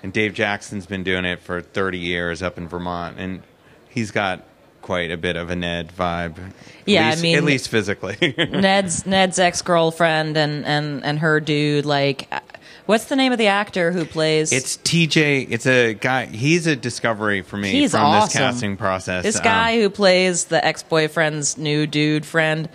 and 0.03 0.13
Dave 0.13 0.35
Jackson's 0.35 0.87
been 0.87 1.03
doing 1.03 1.25
it 1.25 1.41
for 1.41 1.61
30 1.61 1.99
years 1.99 2.43
up 2.43 2.59
in 2.59 2.69
Vermont, 2.69 3.17
and 3.19 3.43
he's 3.89 4.11
got 4.11 4.45
quite 4.83 5.11
a 5.11 5.17
bit 5.17 5.37
of 5.37 5.51
a 5.51 5.57
Ned 5.57 5.93
vibe. 5.97 6.39
At 6.39 6.53
Yeah, 6.87 7.07
I 7.07 7.11
least- 7.11 7.23
mean- 7.23 7.37
at 7.37 7.45
least 7.45 7.69
physically. 7.69 8.35
Ned's 8.51 9.07
Ned's 9.07 9.39
ex 9.39 9.63
girlfriend 9.63 10.37
and, 10.37 10.65
and 10.67 11.05
and 11.05 11.19
her 11.21 11.41
dude. 11.41 11.85
Like, 11.87 12.27
uh, 12.33 12.41
what's 12.87 13.05
the 13.05 13.17
name 13.17 13.33
of 13.33 13.39
the 13.39 13.47
actor 13.49 13.93
who 13.93 14.05
plays? 14.05 14.53
It's 14.53 14.77
TJ. 14.79 15.47
It's 15.51 15.67
a 15.67 15.95
guy. 15.95 16.27
He's 16.27 16.67
a 16.67 16.75
discovery 16.77 17.43
for 17.43 17.57
me 17.57 17.71
He's 17.71 17.91
from 17.93 18.01
awesome. 18.03 18.27
this 18.29 18.37
casting 18.37 18.77
process. 18.77 19.23
This 19.23 19.37
Um, 19.37 19.43
guy 19.45 19.81
who 19.81 19.91
plays 19.91 20.47
the 20.47 20.65
ex 20.65 20.83
boyfriend's 20.83 21.57
new 21.59 21.87
dude 21.87 22.25
friend 22.27 22.69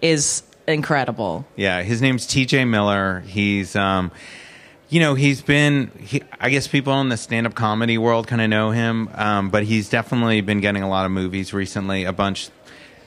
is 0.00 0.42
incredible. 0.68 1.44
yeah, 1.56 1.82
his 1.82 2.00
name's 2.02 2.26
TJ 2.26 2.68
Miller. 2.68 3.22
He's, 3.26 3.74
um, 3.76 4.10
you 4.92 5.00
know, 5.00 5.14
he's 5.14 5.40
been. 5.40 5.90
He, 5.98 6.22
I 6.38 6.50
guess 6.50 6.68
people 6.68 7.00
in 7.00 7.08
the 7.08 7.16
stand-up 7.16 7.54
comedy 7.54 7.96
world 7.96 8.26
kind 8.26 8.42
of 8.42 8.50
know 8.50 8.72
him, 8.72 9.08
um, 9.14 9.48
but 9.48 9.64
he's 9.64 9.88
definitely 9.88 10.42
been 10.42 10.60
getting 10.60 10.82
a 10.82 10.88
lot 10.88 11.06
of 11.06 11.12
movies 11.12 11.54
recently. 11.54 12.04
A 12.04 12.12
bunch. 12.12 12.50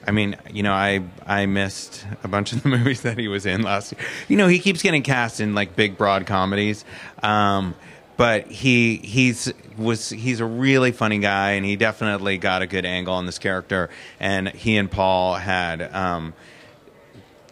I 0.08 0.10
mean, 0.10 0.36
you 0.51 0.63
know, 0.63 0.74
I 0.74 1.04
I 1.27 1.46
missed 1.46 2.04
a 2.24 2.27
bunch 2.27 2.54
of 2.54 2.63
the 2.63 2.70
movies 2.75 3.04
that 3.04 3.20
he 3.20 3.27
was 3.27 3.46
in 3.46 3.62
last 3.62 3.94
year. 3.94 4.01
You 4.27 4.36
know, 4.36 4.48
he 4.48 4.58
keeps 4.58 4.82
getting 4.82 5.04
cast 5.04 5.39
in 5.39 5.54
like 5.54 5.75
big 5.75 5.96
broad 5.96 6.25
comedies. 6.25 6.86
Um, 7.22 7.75
but 8.18 8.48
he 8.48 8.96
he's 8.96 9.54
was 9.77 10.10
he's 10.10 10.39
a 10.39 10.46
really 10.46 10.92
funny 10.92 11.20
guy 11.20 11.51
and 11.51 11.65
he 11.65 11.75
definitely 11.75 12.39
got 12.39 12.63
a 12.63 12.68
good 12.68 12.86
angle 12.86 13.13
on 13.13 13.27
this 13.27 13.38
character 13.38 13.92
and 14.20 14.48
he 14.50 14.77
and 14.77 14.89
Paul 14.89 15.36
had 15.36 15.82
um, 15.94 16.34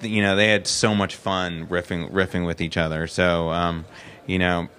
you 0.02 0.22
know 0.22 0.38
they 0.38 0.48
had 0.48 0.66
so 0.66 0.96
much 0.96 1.18
fun 1.18 1.68
riffing 1.68 2.10
riffing 2.12 2.46
with 2.46 2.62
each 2.62 2.78
other 2.78 3.08
so 3.08 3.50
um, 3.50 3.84
you 4.26 4.40
know 4.40 4.70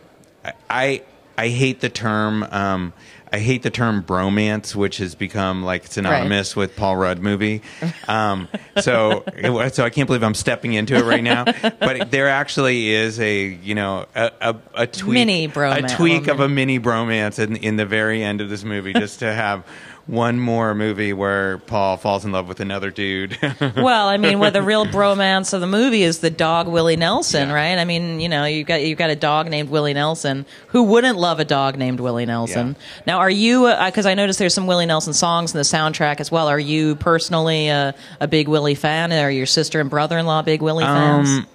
I, 0.69 1.03
I 1.39 1.49
hate 1.49 1.81
the 1.81 1.89
term 1.89 2.43
um, 2.45 2.93
I 3.33 3.39
hate 3.39 3.63
the 3.63 3.71
term 3.71 4.03
bromance 4.05 4.75
which 4.75 4.99
has 4.99 5.15
become 5.15 5.65
like 5.65 5.87
synonymous 5.87 6.55
with 6.55 6.77
Paul 6.77 6.97
Rudd 6.97 7.19
movie. 7.19 7.63
Um, 8.07 8.49
so 8.81 9.25
so 9.73 9.85
I 9.85 9.91
can't 9.91 10.07
believe 10.07 10.23
I'm 10.23 10.35
stepping 10.35 10.75
into 10.75 10.95
it 10.95 11.05
right 11.05 11.23
now. 11.23 11.45
But 11.45 12.11
there 12.11 12.29
actually 12.29 12.91
is 12.91 13.19
a 13.19 13.47
you 13.47 13.75
know 13.75 14.07
a, 14.15 14.31
a, 14.41 14.57
a 14.75 14.87
tweak 14.87 15.15
Mini 15.15 15.49
bromance. 15.49 15.93
a 15.93 15.97
tweak 15.97 16.29
of 16.29 16.41
a 16.41 16.49
mini 16.49 16.79
bromance 16.79 17.39
in, 17.39 17.57
in 17.57 17.77
the 17.77 17.87
very 17.87 18.23
end 18.23 18.41
of 18.41 18.49
this 18.49 18.63
movie 18.63 18.93
just 18.93 19.19
to 19.21 19.33
have 19.33 19.67
one 20.07 20.39
more 20.39 20.75
movie 20.75 21.13
where 21.13 21.59
Paul 21.59 21.97
falls 21.97 22.25
in 22.25 22.33
love 22.33 22.47
with 22.47 22.61
another 22.61 22.91
dude 22.91 23.39
well, 23.77 24.09
I 24.09 24.19
mean, 24.19 24.39
where 24.39 24.51
the 24.51 24.63
real 24.63 24.85
bromance 24.95 25.55
of 25.55 25.61
the 25.61 25.67
movie 25.67 26.03
is 26.03 26.19
the 26.19 26.31
dog 26.31 26.69
Willie 26.69 26.97
Nelson, 26.97 27.51
right? 27.51 27.79
I 27.79 27.85
mean, 27.85 28.21
you 28.21 28.29
know, 28.29 28.45
you 28.45 28.65
got 28.65 28.83
you 28.83 28.95
got 28.95 29.11
a 29.11 29.17
dog 29.17 29.49
named 29.49 29.71
Willie 29.71 29.95
Nelson. 29.95 30.45
Who 30.69 30.83
wouldn't 30.85 31.17
love 31.17 31.41
a 31.41 31.45
dog 31.45 31.79
named 31.79 32.01
Willie 32.01 32.27
Nelson? 32.27 32.77
Now, 33.07 33.19
are 33.19 33.31
you? 33.31 33.73
Because 33.85 34.07
I 34.07 34.15
noticed 34.15 34.39
there's 34.39 34.55
some 34.55 34.67
Willie 34.67 34.87
Nelson 34.87 35.13
songs 35.15 35.55
in 35.55 35.59
the 35.59 35.65
soundtrack 35.65 36.21
as 36.21 36.31
well. 36.31 36.49
Are 36.49 36.59
you 36.59 36.97
personally 36.97 37.69
a, 37.69 37.95
a 38.21 38.29
big 38.29 38.49
Willie 38.49 38.75
fan? 38.75 39.13
Are 39.13 39.31
your 39.31 39.47
sister 39.47 39.81
and 39.81 39.89
brother-in-law 39.89 40.43
big 40.43 40.61
Willie 40.63 40.85
fans? 40.85 41.29
Um, 41.29 41.47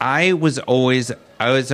I 0.00 0.32
was 0.32 0.58
always 0.58 1.12
I 1.38 1.50
was 1.50 1.72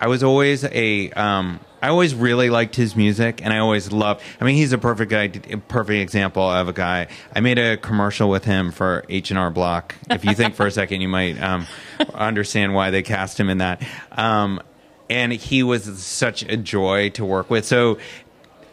I 0.00 0.06
was 0.06 0.22
always 0.22 0.64
a 0.64 1.10
um 1.12 1.60
I 1.82 1.88
always 1.88 2.14
really 2.14 2.50
liked 2.50 2.76
his 2.76 2.94
music 2.94 3.40
and 3.42 3.52
I 3.52 3.58
always 3.58 3.90
loved 3.92 4.22
I 4.40 4.44
mean 4.44 4.56
he's 4.56 4.72
a 4.72 4.78
perfect 4.78 5.10
guy 5.10 5.30
a 5.50 5.56
perfect 5.56 6.00
example 6.00 6.42
of 6.42 6.68
a 6.68 6.72
guy 6.72 7.08
I 7.34 7.40
made 7.40 7.58
a 7.58 7.76
commercial 7.76 8.28
with 8.28 8.44
him 8.44 8.70
for 8.70 9.04
H&R 9.08 9.50
Block 9.50 9.94
if 10.10 10.24
you 10.24 10.34
think 10.34 10.54
for 10.54 10.66
a 10.66 10.70
second 10.70 11.00
you 11.00 11.08
might 11.08 11.40
um 11.40 11.66
understand 12.14 12.74
why 12.74 12.90
they 12.90 13.02
cast 13.02 13.38
him 13.40 13.48
in 13.50 13.58
that 13.58 13.82
um 14.12 14.60
and 15.08 15.32
he 15.32 15.62
was 15.62 16.02
such 16.02 16.42
a 16.42 16.56
joy 16.56 17.10
to 17.10 17.24
work 17.24 17.50
with 17.50 17.64
so 17.64 17.98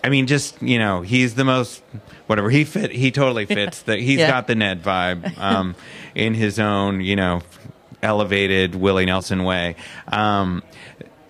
I 0.03 0.09
mean, 0.09 0.27
just 0.27 0.61
you 0.61 0.77
know, 0.79 1.01
he's 1.01 1.33
the 1.35 1.43
most 1.43 1.81
whatever 2.27 2.49
he 2.49 2.63
fit. 2.63 2.91
He 2.91 3.11
totally 3.11 3.45
fits. 3.45 3.81
The 3.81 3.97
he's 3.97 4.19
Yeah. 4.19 4.27
got 4.29 4.47
the 4.47 4.55
Ned 4.55 4.81
vibe 4.81 5.37
um, 5.37 5.75
in 6.15 6.33
his 6.33 6.59
own 6.59 7.01
you 7.01 7.15
know 7.17 7.41
elevated 8.01 8.75
Willie 8.75 9.05
Nelson 9.05 9.43
way. 9.43 9.75
Um, 10.07 10.63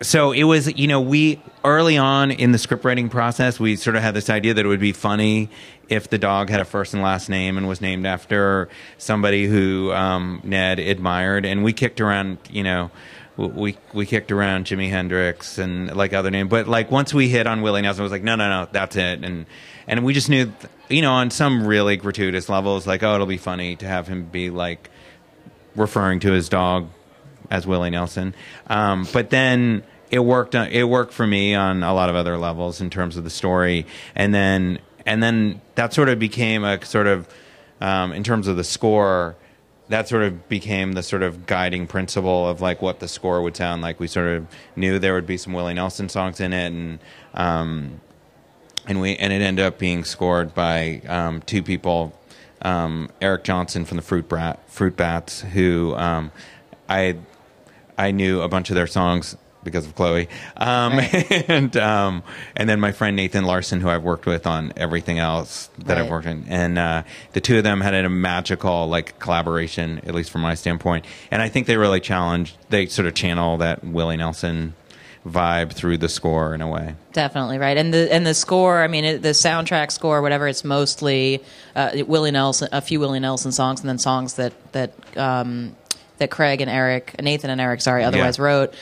so 0.02 0.32
it 0.32 0.44
was 0.44 0.74
you 0.78 0.88
know 0.88 1.02
we 1.02 1.42
early 1.64 1.98
on 1.98 2.32
in 2.32 2.52
the 2.52 2.58
script 2.58 2.86
writing 2.86 3.10
process 3.10 3.60
we 3.60 3.76
sort 3.76 3.96
of 3.96 4.04
had 4.04 4.14
this 4.14 4.30
idea 4.30 4.54
that 4.54 4.64
it 4.64 4.68
would 4.68 4.80
be 4.80 4.94
funny 4.94 5.50
if 5.90 6.10
the 6.10 6.18
dog 6.18 6.50
had 6.50 6.60
a 6.60 6.66
first 6.66 6.94
and 6.94 7.02
last 7.02 7.30
name 7.30 7.58
and 7.58 7.68
was 7.68 7.82
named 7.82 8.06
after 8.06 8.70
somebody 8.98 9.46
who 9.46 9.92
um, 9.94 10.42
Ned 10.44 10.80
admired. 10.80 11.46
And 11.46 11.64
we 11.64 11.74
kicked 11.74 12.02
around 12.02 12.38
you 12.50 12.64
know 12.64 12.92
we 13.38 13.78
we 13.94 14.06
kicked 14.06 14.32
around 14.32 14.66
Jimi 14.66 14.90
Hendrix 14.90 15.60
and 15.60 15.96
like 15.96 16.14
other 16.14 16.32
names, 16.32 16.50
but 16.50 16.68
like 16.68 16.90
once 16.90 17.14
we 17.14 17.30
hit 17.30 17.46
on 17.46 17.62
Willie 17.62 17.84
Nelson, 17.84 18.02
it 18.02 18.04
was 18.04 18.12
like 18.12 18.24
no, 18.24 18.36
no, 18.36 18.50
no, 18.50 18.68
that's 18.72 18.96
it, 18.96 19.24
and 19.24 19.46
and 19.88 20.04
we 20.04 20.14
just 20.14 20.28
knew, 20.28 20.52
you 20.90 21.04
know, 21.04 21.14
on 21.14 21.30
some 21.30 21.66
really 21.66 21.98
gratuitous 21.98 22.50
levels, 22.50 22.88
like 22.88 23.04
oh, 23.04 23.14
it'll 23.14 23.28
be 23.28 23.38
funny 23.38 23.76
to 23.76 23.86
have 23.86 24.08
him 24.08 24.26
be 24.26 24.50
like 24.50 24.90
referring 25.76 26.20
to 26.22 26.32
his 26.32 26.50
dog 26.50 26.90
as 27.50 27.66
Willie 27.68 27.90
Nelson, 27.90 28.34
um, 28.68 29.08
but 29.14 29.30
then 29.30 29.84
it 30.12 30.20
worked. 30.20 30.56
It 30.56 30.86
worked 30.86 31.14
for 31.14 31.28
me 31.28 31.56
on 31.56 31.84
a 31.84 31.94
lot 31.94 32.10
of 32.10 32.16
other 32.16 32.38
levels 32.38 32.82
in 32.82 32.90
terms 32.90 33.18
of 33.18 33.24
the 33.24 33.30
story, 33.30 33.86
and 34.16 34.34
then 34.34 34.80
and 35.06 35.22
then 35.22 35.62
that 35.76 35.94
sort 35.94 36.10
of 36.10 36.20
became 36.20 36.64
a 36.64 36.84
sort 36.86 37.08
of 37.08 37.28
um, 37.82 38.14
in 38.14 38.24
terms 38.24 38.48
of 38.48 38.58
the 38.58 38.64
score 38.64 39.36
that 39.90 40.08
sort 40.08 40.24
of 40.24 40.50
became 40.50 40.94
the 40.94 41.04
sort 41.04 41.24
of 41.24 41.46
guiding 41.46 41.88
principle 41.88 42.48
of 42.48 42.62
like 42.62 42.82
what 42.82 43.00
the 43.00 43.08
score 43.08 43.42
would 43.42 43.56
sound 43.56 43.82
like. 43.82 44.00
We 44.00 44.08
sort 44.08 44.28
of 44.28 44.48
knew 44.76 45.00
there 45.00 45.14
would 45.14 45.26
be 45.26 45.38
some 45.38 45.54
Willie 45.54 45.74
Nelson 45.74 46.10
songs 46.10 46.40
in 46.40 46.54
it, 46.54 46.68
and 46.68 47.00
um, 47.34 48.02
and 48.86 49.00
we 49.00 49.16
and 49.16 49.32
it 49.32 49.42
ended 49.42 49.66
up 49.66 49.78
being 49.78 50.04
scored 50.04 50.54
by 50.54 51.02
um, 51.08 51.42
two 51.42 51.64
people, 51.64 52.18
um, 52.62 53.10
Eric 53.22 53.44
Johnson 53.44 53.86
from 53.86 53.98
the 53.98 54.04
Fruit 54.04 54.28
Brat, 54.28 54.70
Fruit 54.70 54.96
Bats, 54.96 55.42
who 55.42 55.96
um, 55.96 56.32
I 56.90 57.18
I 57.98 58.12
knew 58.12 58.42
a 58.42 58.48
bunch 58.48 58.70
of 58.70 58.76
their 58.76 58.88
songs 58.88 59.36
because 59.64 59.86
of 59.86 59.96
Chloe, 59.96 60.30
um, 60.56 60.94
and 61.48 61.76
um, 61.76 62.24
and 62.56 62.70
then 62.70 62.80
my 62.80 62.92
friend 62.92 63.16
Nathan 63.16 63.44
Larson, 63.44 63.82
who 63.82 63.90
I've 63.90 64.04
worked 64.04 64.26
with 64.26 64.48
on 64.48 64.72
everything 64.78 65.20
else 65.20 65.70
that 65.80 65.98
I've 65.98 66.10
worked 66.10 66.28
in, 66.28 66.46
and 66.48 66.78
uh, 66.78 67.04
the 67.34 67.42
two 67.42 67.58
of 67.58 67.64
them 67.64 67.82
had 67.82 67.94
a 67.94 68.10
magical 68.10 68.88
like 68.88 69.20
collaboration, 69.20 70.00
at 70.06 70.16
least 70.16 70.32
from 70.32 70.42
my 70.42 70.56
standpoint, 70.56 71.06
and 71.32 71.42
I 71.42 71.50
think 71.50 71.68
they 71.68 71.76
really 71.78 72.00
challenged. 72.00 72.56
They 72.70 72.86
sort 72.86 73.08
of 73.08 73.14
channel 73.14 73.58
that 73.58 73.84
Willie 73.84 74.18
Nelson 74.18 74.74
vibe 75.26 75.74
through 75.74 75.98
the 75.98 76.08
score 76.10 76.56
in 76.56 76.62
a 76.62 76.68
way. 76.70 76.96
Definitely 77.12 77.58
right, 77.58 77.78
and 77.78 77.94
the 77.94 78.12
and 78.14 78.26
the 78.26 78.34
score. 78.34 78.82
I 78.82 78.88
mean, 78.88 79.04
it, 79.04 79.22
the 79.22 79.30
soundtrack 79.30 79.92
score, 79.92 80.22
whatever. 80.22 80.48
It's 80.48 80.64
mostly 80.64 81.44
uh, 81.76 81.92
Willie 82.08 82.32
Nelson, 82.32 82.70
a 82.72 82.82
few 82.82 83.00
Willie 83.00 83.20
Nelson 83.20 83.52
songs, 83.52 83.82
and 83.82 83.90
then 83.90 83.98
songs 83.98 84.36
that 84.36 84.54
that 84.72 84.94
um, 85.18 85.76
that 86.18 86.30
Craig 86.32 86.62
and 86.62 86.70
Eric, 86.70 87.22
Nathan 87.22 87.50
and 87.50 87.60
Eric, 87.62 87.82
sorry, 87.82 88.04
otherwise 88.04 88.38
Yeah. 88.38 88.44
wrote. 88.46 88.74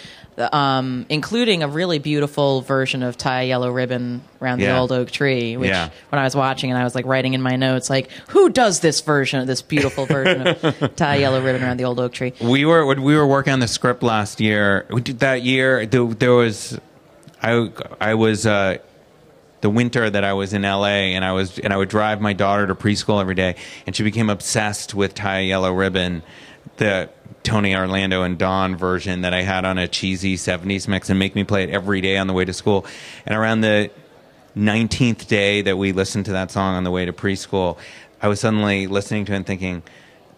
um, 0.51 1.06
including 1.08 1.63
a 1.63 1.68
really 1.70 1.98
beautiful 1.98 2.60
version 2.60 3.04
of 3.04 3.15
"Tie 3.18 3.44
a 3.44 3.48
Yellow 3.48 3.72
Ribbon 3.72 4.22
Around 4.42 4.60
Yeah. 4.60 4.74
the 4.74 4.80
Old 4.80 4.92
Oak 4.92 5.10
Tree." 5.10 5.56
Which, 5.56 5.70
Yeah. 5.70 5.88
when 6.10 6.20
I 6.20 6.25
was 6.25 6.36
watching 6.36 6.70
and 6.72 6.77
I 6.77 6.84
was 6.84 6.94
like 6.94 7.06
writing 7.06 7.36
in 7.36 7.42
my 7.42 7.56
notes, 7.56 7.89
like, 7.89 8.10
"Who 8.32 8.50
does 8.50 8.82
this 8.82 9.00
version? 9.00 9.39
Of 9.39 9.48
this 9.48 9.62
beautiful 9.62 10.06
version 10.06 10.46
of 10.46 10.94
"Tie 10.98 11.15
a 11.15 11.20
Yellow 11.22 11.39
Ribbon 11.42 11.63
Around 11.63 11.77
the 11.77 11.86
Old 11.86 12.01
Oak 12.01 12.12
Tree"? 12.12 12.34
We 12.42 12.65
were 12.65 12.86
when 12.86 13.01
we 13.01 13.15
were 13.15 13.25
working 13.25 13.54
on 13.54 13.62
the 13.62 13.68
script 13.70 14.04
last 14.04 14.42
year. 14.42 14.86
we 14.89 15.00
did- 15.00 15.20
That 15.22 15.44
year, 15.44 15.86
there, 15.86 16.04
there 16.04 16.34
was, 16.34 16.77
I 17.42 17.70
I 18.01 18.15
was 18.15 18.46
uh, 18.46 18.80
the 19.62 19.70
winter 19.70 20.10
that 20.10 20.25
I 20.25 20.34
was 20.34 20.51
in 20.54 20.63
LA, 20.63 21.15
and 21.15 21.24
I 21.24 21.32
was 21.32 21.60
and 21.60 21.72
I 21.72 21.77
would 21.77 21.88
drive 21.88 22.20
my 22.20 22.34
daughter 22.34 22.68
to 22.68 22.75
preschool 22.75 23.22
every 23.22 23.36
day, 23.36 23.56
and 23.88 23.96
she 23.96 24.04
became 24.04 24.30
obsessed 24.30 24.94
with 24.94 25.15
Tie 25.15 25.39
a 25.39 25.44
Yellow 25.44 25.72
Ribbon, 25.72 26.24
the 26.77 27.10
Tony 27.43 27.75
Orlando 27.75 28.24
and 28.24 28.38
Dawn 28.38 28.75
version 28.75 29.22
that 29.22 29.34
I 29.34 29.41
had 29.41 29.65
on 29.65 29.77
a 29.77 29.88
cheesy 29.88 30.36
'70s 30.36 30.88
mix, 30.88 31.10
and 31.10 31.19
make 31.19 31.36
me 31.36 31.43
play 31.43 31.63
it 31.63 31.69
every 31.69 32.01
day 32.01 32.17
on 32.17 32.27
the 32.27 32.34
way 32.34 32.45
to 32.45 32.53
school. 32.53 32.86
And 33.25 33.38
around 33.38 33.62
the 33.62 33.91
19th 34.57 35.27
day 35.27 35.62
that 35.62 35.77
we 35.77 35.91
listened 35.91 36.25
to 36.25 36.31
that 36.31 36.51
song 36.51 36.75
on 36.75 36.84
the 36.84 36.91
way 36.91 37.05
to 37.05 37.13
preschool, 37.13 37.77
I 38.22 38.27
was 38.27 38.39
suddenly 38.39 38.88
listening 38.88 39.25
to 39.25 39.34
it 39.34 39.36
and 39.38 39.45
thinking, 39.45 39.84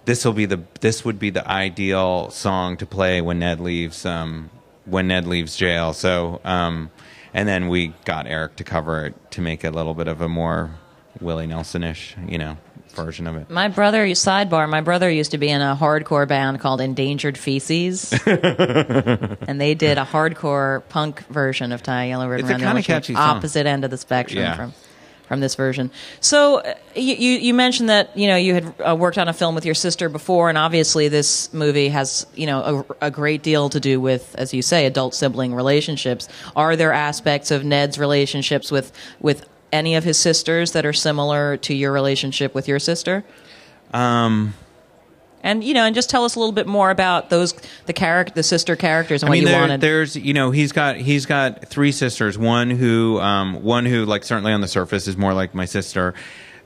this 0.05 0.25
will 0.25 0.33
be 0.33 0.45
the 0.45 0.61
this 0.79 1.03
would 1.03 1.19
be 1.19 1.29
the 1.29 1.47
ideal 1.47 2.29
song 2.31 2.77
to 2.77 2.85
play 2.85 3.21
when 3.21 3.39
Ned 3.39 3.59
leaves 3.59 4.05
um, 4.05 4.49
when 4.85 5.07
Ned 5.07 5.27
leaves 5.27 5.55
jail. 5.55 5.93
So 5.93 6.41
um, 6.43 6.89
and 7.33 7.47
then 7.47 7.67
we 7.67 7.93
got 8.05 8.25
Eric 8.25 8.55
to 8.55 8.63
cover 8.63 9.05
it 9.05 9.31
to 9.31 9.41
make 9.41 9.63
it 9.63 9.67
a 9.67 9.71
little 9.71 9.93
bit 9.93 10.07
of 10.07 10.21
a 10.21 10.29
more 10.29 10.71
Willie 11.19 11.47
Nelson-ish, 11.47 12.15
you 12.27 12.37
know, 12.37 12.57
version 12.97 13.27
of 13.27 13.35
it. 13.37 13.49
My 13.49 13.69
brother, 13.69 14.05
sidebar, 14.07 14.67
my 14.69 14.81
brother 14.81 15.09
used 15.09 15.31
to 15.31 15.37
be 15.37 15.47
in 15.49 15.61
a 15.61 15.77
hardcore 15.79 16.27
band 16.27 16.59
called 16.59 16.81
Endangered 16.81 17.37
Feces. 17.37 18.11
and 18.25 19.61
they 19.61 19.73
did 19.75 19.97
a 19.97 20.03
hardcore 20.05 20.83
punk 20.89 21.25
version 21.27 21.71
of 21.71 21.81
Tie 21.83 22.05
Yellow 22.09 22.27
Ribbon 22.27 22.45
It's 22.45 22.49
a 22.49 22.53
Around 22.65 22.75
the 22.75 22.81
kinda 22.81 22.83
catchy 22.83 23.13
song. 23.13 23.37
Opposite 23.37 23.65
end 23.65 23.85
of 23.85 23.91
the 23.91 23.97
spectrum 23.97 24.41
Yeah. 24.43 24.55
from 24.55 24.73
from 25.27 25.41
this 25.41 25.55
version. 25.55 25.91
So 26.21 26.59
uh, 26.61 26.73
you, 26.95 27.13
you 27.15 27.31
you 27.39 27.53
mentioned 27.53 27.89
that 27.89 28.15
you 28.17 28.27
know 28.27 28.37
you 28.37 28.53
had 28.53 28.73
uh, 28.79 28.95
worked 28.95 29.17
on 29.17 29.27
a 29.27 29.33
film 29.33 29.55
with 29.55 29.65
your 29.65 29.75
sister 29.75 30.07
before, 30.07 30.47
and 30.47 30.57
obviously 30.57 31.09
this 31.09 31.53
movie 31.53 31.89
has 31.89 32.25
you 32.33 32.47
know 32.47 32.85
a, 33.01 33.07
a 33.07 33.11
great 33.11 33.43
deal 33.43 33.67
to 33.71 33.79
do 33.81 33.99
with, 33.99 34.33
as 34.37 34.53
you 34.53 34.61
say, 34.61 34.85
adult 34.85 35.13
sibling 35.13 35.53
relationships. 35.53 36.29
Are 36.55 36.77
there 36.77 36.93
aspects 36.93 37.51
of 37.51 37.65
Ned's 37.65 37.99
relationships 37.99 38.71
with 38.71 38.93
with 39.19 39.45
any 39.71 39.95
of 39.95 40.03
his 40.03 40.17
sisters 40.17 40.71
that 40.73 40.85
are 40.85 40.93
similar 40.93 41.57
to 41.57 41.73
your 41.73 41.91
relationship 41.91 42.53
with 42.55 42.67
your 42.67 42.79
sister? 42.79 43.23
Um, 43.93 44.53
And 45.43 45.63
you 45.63 45.73
know, 45.73 45.85
and 45.85 45.95
just 45.95 46.09
tell 46.09 46.25
us 46.25 46.35
a 46.35 46.39
little 46.39 46.51
bit 46.53 46.67
more 46.67 46.89
about 46.89 47.29
those 47.29 47.53
the 47.85 47.93
character, 47.93 48.33
the 48.33 48.43
sister 48.43 48.75
characters, 48.75 49.23
and 49.23 49.27
I 49.27 49.31
what 49.31 49.33
mean, 49.35 49.41
you 49.43 49.47
there, 49.49 49.59
wanted. 49.61 49.81
there's 49.81 50.15
you 50.15 50.33
know 50.33 50.51
he's 50.51 50.71
got 50.71 50.97
he's 50.97 51.25
got 51.25 51.67
three 51.67 51.91
sisters. 51.91 52.37
One 52.37 52.69
who 52.69 53.19
um, 53.19 53.63
one 53.63 53.85
who 53.85 54.05
like 54.05 54.23
certainly 54.23 54.51
on 54.51 54.61
the 54.61 54.67
surface 54.67 55.07
is 55.07 55.15
more 55.15 55.33
like 55.33 55.53
my 55.53 55.65
sister. 55.65 56.13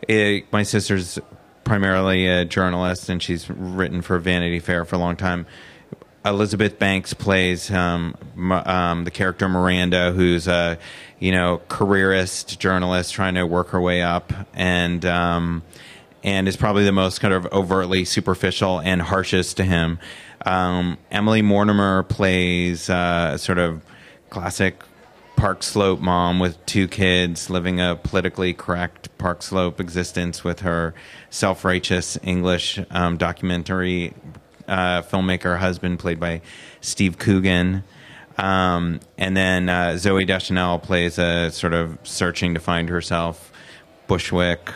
Eh, 0.10 0.42
my 0.52 0.64
sister's 0.64 1.20
primarily 1.64 2.26
a 2.28 2.44
journalist, 2.46 3.08
and 3.10 3.22
she's 3.22 3.48
written 3.50 4.02
for 4.02 4.18
Vanity 4.18 4.60
Fair 4.60 4.84
for 4.86 4.96
a 4.96 5.00
long 5.00 5.16
time. 5.16 5.46
Elizabeth 6.26 6.78
Banks 6.80 7.14
plays 7.14 7.70
um, 7.72 8.16
um, 8.52 9.04
the 9.06 9.12
character 9.12 9.48
Miranda, 9.50 10.12
who's 10.12 10.48
a 10.48 10.78
you 11.22 11.32
know 11.32 11.62
careerist 11.70 12.60
journalist 12.60 13.14
trying 13.14 13.36
to 13.36 13.46
work 13.46 13.70
her 13.70 13.80
way 13.80 14.02
up, 14.02 14.34
and 14.54 15.06
um, 15.06 15.64
and 16.24 16.50
is 16.50 16.58
probably 16.58 16.84
the 16.84 16.92
most 16.92 17.22
kind 17.22 17.34
of 17.34 17.46
overtly 17.54 18.04
superficial 18.04 18.80
and 18.82 19.02
harshest 19.02 19.56
to 19.58 19.64
him. 19.64 20.00
Um, 20.46 20.98
Emily 21.12 21.42
Mortimer 21.42 22.04
plays 22.04 22.90
uh, 22.90 23.38
sort 23.38 23.60
of 23.60 23.82
classic 24.32 24.84
Park 25.36 25.64
Slope 25.64 26.00
mom 26.00 26.40
with 26.40 26.64
two 26.66 26.88
kids 26.88 27.50
living 27.50 27.80
a 27.80 27.96
politically 27.96 28.54
correct 28.54 29.16
Park 29.20 29.44
Slope 29.44 29.80
existence 29.80 30.44
with 30.44 30.62
her 30.62 30.96
self 31.30 31.64
righteous 31.64 32.18
English 32.24 32.80
um, 32.90 33.18
documentary 33.18 34.16
uh, 34.68 35.04
filmmaker 35.04 35.60
husband, 35.60 36.00
played 36.00 36.20
by 36.20 36.42
Steve 36.82 37.20
Coogan. 37.20 37.84
Um, 38.38 39.00
and 39.18 39.36
then 39.36 39.70
uh, 39.70 39.90
Zooey 39.96 40.26
Deschanel 40.26 40.80
plays 40.80 41.18
a 41.20 41.52
sort 41.52 41.74
of 41.74 41.98
searching 42.04 42.54
to 42.54 42.60
find 42.60 42.90
herself 42.90 43.52
Bushwick 44.08 44.72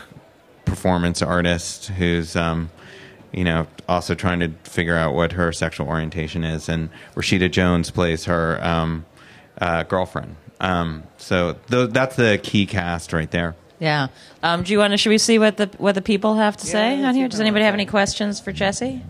performance 0.64 1.22
artist 1.22 1.86
who's 1.88 2.36
um, 2.36 2.70
you 3.32 3.44
know 3.44 3.66
also 3.88 4.14
trying 4.14 4.40
to 4.40 4.48
figure 4.64 4.96
out 4.96 5.14
what 5.14 5.32
her 5.32 5.52
sexual 5.52 5.86
orientation 5.86 6.42
is 6.42 6.68
and 6.68 6.90
rashida 7.14 7.48
jones 7.50 7.90
plays 7.90 8.24
her 8.24 8.62
um, 8.64 9.06
uh, 9.60 9.84
girlfriend 9.84 10.34
um, 10.60 11.04
so 11.18 11.54
th- 11.70 11.90
that's 11.90 12.16
the 12.16 12.38
key 12.42 12.66
cast 12.66 13.12
right 13.12 13.30
there 13.30 13.54
yeah. 13.78 14.08
Um, 14.42 14.62
do 14.62 14.72
you 14.72 14.78
want 14.78 14.92
to? 14.92 14.96
Should 14.96 15.10
we 15.10 15.18
see 15.18 15.38
what 15.38 15.58
the 15.58 15.70
what 15.76 15.94
the 15.94 16.00
people 16.00 16.36
have 16.36 16.56
to 16.56 16.66
say 16.66 17.04
on 17.04 17.14
here? 17.14 17.28
Does 17.28 17.40
anybody 17.40 17.62
have 17.66 17.74
any 17.74 17.84
questions 17.84 18.40
for 18.40 18.50
Jesse? 18.50 19.02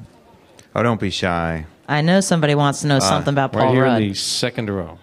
oh 0.75 0.83
don't 0.83 1.01
be 1.01 1.09
shy 1.11 1.65
I 1.89 2.01
know 2.01 2.21
somebody 2.21 2.55
wants 2.55 2.81
to 2.81 2.87
know 2.89 2.99
something 2.99 3.33
about 3.33 3.53
Paul 3.53 3.63
right 3.67 3.73
here 3.75 3.85
Rudd. 3.85 4.03
in 4.03 4.09
the 4.09 4.15
second 4.15 4.69
row. 4.71 4.99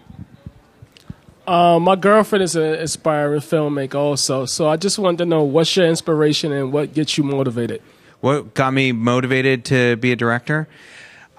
Uh, 1.45 1.77
my 1.79 1.95
girlfriend 1.95 2.43
is 2.43 2.55
an 2.55 2.63
aspiring 2.63 3.41
filmmaker 3.41 3.95
also, 3.95 4.45
so 4.45 4.67
I 4.69 4.77
just 4.77 4.97
wanted 4.97 5.17
to 5.19 5.25
know 5.25 5.43
what's 5.43 5.75
your 5.75 5.85
inspiration 5.87 6.51
and 6.53 6.71
what 6.71 6.93
gets 6.93 7.17
you 7.17 7.23
motivated. 7.23 7.81
what 8.21 8.53
got 8.53 8.73
me 8.73 8.93
motivated 8.93 9.65
to 9.65 9.97
be 9.97 10.13
a 10.13 10.15
director 10.15 10.67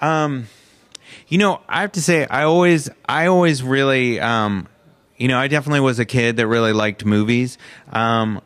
um, 0.01 0.47
you 1.27 1.39
know 1.39 1.59
i 1.67 1.81
have 1.81 1.91
to 1.93 2.01
say 2.01 2.27
i 2.27 2.43
always 2.43 2.89
i 3.09 3.25
always 3.25 3.63
really 3.63 4.19
um, 4.19 4.67
you 5.17 5.27
know 5.27 5.39
i 5.39 5.47
definitely 5.47 5.79
was 5.79 5.97
a 5.97 6.05
kid 6.05 6.37
that 6.37 6.45
really 6.45 6.73
liked 6.73 7.03
movies 7.03 7.57
um, 7.91 8.39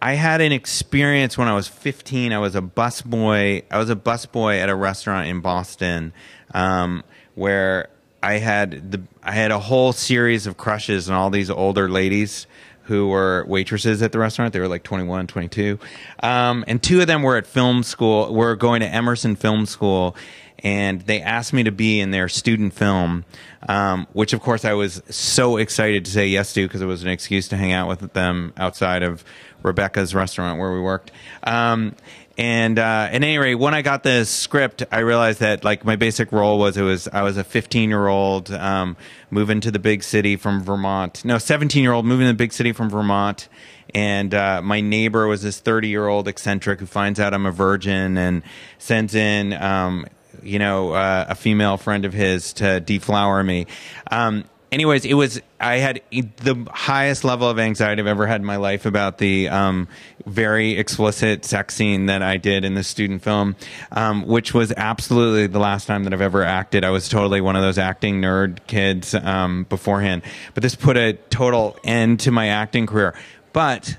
i 0.00 0.14
had 0.14 0.40
an 0.40 0.52
experience 0.52 1.36
when 1.36 1.48
i 1.48 1.54
was 1.54 1.68
15 1.68 2.32
i 2.32 2.38
was 2.38 2.54
a 2.54 2.62
busboy. 2.62 3.62
I 3.70 3.78
was 3.78 3.90
a 3.90 3.96
busboy 3.96 4.60
at 4.60 4.68
a 4.68 4.74
restaurant 4.74 5.28
in 5.28 5.40
boston 5.40 6.12
um, 6.54 7.04
where 7.34 7.88
i 8.22 8.34
had 8.34 8.90
the 8.92 9.02
i 9.22 9.32
had 9.32 9.50
a 9.50 9.58
whole 9.58 9.92
series 9.92 10.46
of 10.46 10.56
crushes 10.56 11.08
on 11.08 11.16
all 11.16 11.30
these 11.30 11.50
older 11.50 11.88
ladies 11.88 12.46
who 12.88 13.08
were 13.08 13.44
waitresses 13.46 14.02
at 14.02 14.12
the 14.12 14.18
restaurant. 14.18 14.54
They 14.54 14.60
were 14.60 14.68
like 14.68 14.82
21, 14.82 15.26
22. 15.26 15.78
Um, 16.22 16.64
and 16.66 16.82
two 16.82 17.02
of 17.02 17.06
them 17.06 17.22
were 17.22 17.36
at 17.36 17.46
film 17.46 17.82
school, 17.82 18.34
were 18.34 18.56
going 18.56 18.80
to 18.80 18.86
Emerson 18.86 19.36
Film 19.36 19.66
School. 19.66 20.16
And 20.60 21.02
they 21.02 21.20
asked 21.20 21.52
me 21.52 21.62
to 21.64 21.70
be 21.70 22.00
in 22.00 22.10
their 22.10 22.28
student 22.28 22.72
film, 22.72 23.26
um, 23.68 24.06
which 24.14 24.32
of 24.32 24.40
course 24.40 24.64
I 24.64 24.72
was 24.72 25.02
so 25.10 25.58
excited 25.58 26.06
to 26.06 26.10
say 26.10 26.26
yes 26.26 26.54
to 26.54 26.66
because 26.66 26.80
it 26.80 26.86
was 26.86 27.02
an 27.02 27.10
excuse 27.10 27.46
to 27.48 27.56
hang 27.56 27.72
out 27.72 27.88
with 27.88 28.12
them 28.14 28.54
outside 28.56 29.02
of 29.02 29.22
Rebecca's 29.62 30.14
restaurant 30.14 30.58
where 30.58 30.72
we 30.72 30.80
worked. 30.80 31.12
Um, 31.44 31.94
and 32.38 32.78
uh, 32.78 33.08
at 33.10 33.14
any 33.14 33.36
rate, 33.36 33.56
when 33.56 33.74
I 33.74 33.82
got 33.82 34.04
the 34.04 34.24
script, 34.24 34.84
I 34.92 35.00
realized 35.00 35.40
that 35.40 35.64
like 35.64 35.84
my 35.84 35.96
basic 35.96 36.30
role 36.30 36.56
was 36.60 36.76
it 36.76 36.82
was 36.82 37.08
I 37.08 37.22
was 37.22 37.36
a 37.36 37.42
15 37.42 37.88
year 37.88 38.06
old 38.06 38.52
um, 38.52 38.96
moving 39.28 39.60
to 39.62 39.72
the 39.72 39.80
big 39.80 40.04
city 40.04 40.36
from 40.36 40.62
Vermont. 40.62 41.24
No, 41.24 41.38
17 41.38 41.82
year 41.82 41.92
old 41.92 42.06
moving 42.06 42.26
to 42.26 42.32
the 42.32 42.36
big 42.36 42.52
city 42.52 42.70
from 42.72 42.90
Vermont. 42.90 43.48
And 43.92 44.34
uh, 44.34 44.62
my 44.62 44.80
neighbor 44.80 45.26
was 45.26 45.42
this 45.42 45.58
30 45.58 45.88
year 45.88 46.06
old 46.06 46.28
eccentric 46.28 46.78
who 46.78 46.86
finds 46.86 47.18
out 47.18 47.34
I'm 47.34 47.44
a 47.44 47.50
virgin 47.50 48.16
and 48.16 48.42
sends 48.78 49.16
in, 49.16 49.52
um, 49.54 50.06
you 50.40 50.60
know, 50.60 50.92
uh, 50.92 51.26
a 51.30 51.34
female 51.34 51.76
friend 51.76 52.04
of 52.04 52.12
his 52.12 52.52
to 52.54 52.78
deflower 52.78 53.42
me. 53.42 53.66
Um, 54.12 54.44
anyways, 54.70 55.04
it 55.04 55.14
was 55.14 55.40
I 55.60 55.76
had 55.76 56.00
the 56.10 56.66
highest 56.70 57.24
level 57.24 57.48
of 57.48 57.58
anxiety 57.58 58.00
I've 58.00 58.06
ever 58.06 58.26
had 58.26 58.40
in 58.40 58.46
my 58.46 58.56
life 58.56 58.86
about 58.86 59.18
the 59.18 59.48
um, 59.48 59.88
very 60.26 60.72
explicit 60.72 61.44
sex 61.44 61.74
scene 61.74 62.06
that 62.06 62.22
I 62.22 62.36
did 62.36 62.64
in 62.64 62.74
the 62.74 62.84
student 62.84 63.22
film, 63.22 63.56
um, 63.92 64.26
which 64.26 64.54
was 64.54 64.72
absolutely 64.76 65.46
the 65.46 65.58
last 65.58 65.86
time 65.86 66.04
that 66.04 66.12
I've 66.12 66.20
ever 66.20 66.44
acted. 66.44 66.84
I 66.84 66.90
was 66.90 67.08
totally 67.08 67.40
one 67.40 67.56
of 67.56 67.62
those 67.62 67.78
acting 67.78 68.20
nerd 68.20 68.66
kids 68.66 69.14
um, 69.14 69.64
beforehand, 69.64 70.22
but 70.54 70.62
this 70.62 70.74
put 70.74 70.96
a 70.96 71.14
total 71.14 71.78
end 71.84 72.20
to 72.20 72.30
my 72.30 72.48
acting 72.48 72.86
career. 72.86 73.14
But 73.52 73.96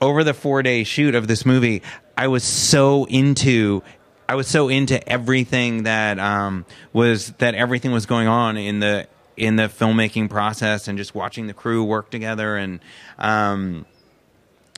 over 0.00 0.24
the 0.24 0.34
four 0.34 0.62
day 0.62 0.84
shoot 0.84 1.14
of 1.14 1.26
this 1.28 1.44
movie, 1.44 1.82
I 2.16 2.28
was 2.28 2.44
so 2.44 3.04
into 3.06 3.82
I 4.30 4.34
was 4.34 4.46
so 4.46 4.68
into 4.68 5.06
everything 5.08 5.84
that 5.84 6.18
um, 6.18 6.66
was 6.92 7.32
that 7.38 7.54
everything 7.54 7.92
was 7.92 8.04
going 8.04 8.28
on 8.28 8.58
in 8.58 8.78
the 8.78 9.08
in 9.38 9.56
the 9.56 9.64
filmmaking 9.64 10.28
process 10.28 10.88
and 10.88 10.98
just 10.98 11.14
watching 11.14 11.46
the 11.46 11.54
crew 11.54 11.84
work 11.84 12.10
together. 12.10 12.56
And 12.56 12.80
um, 13.18 13.86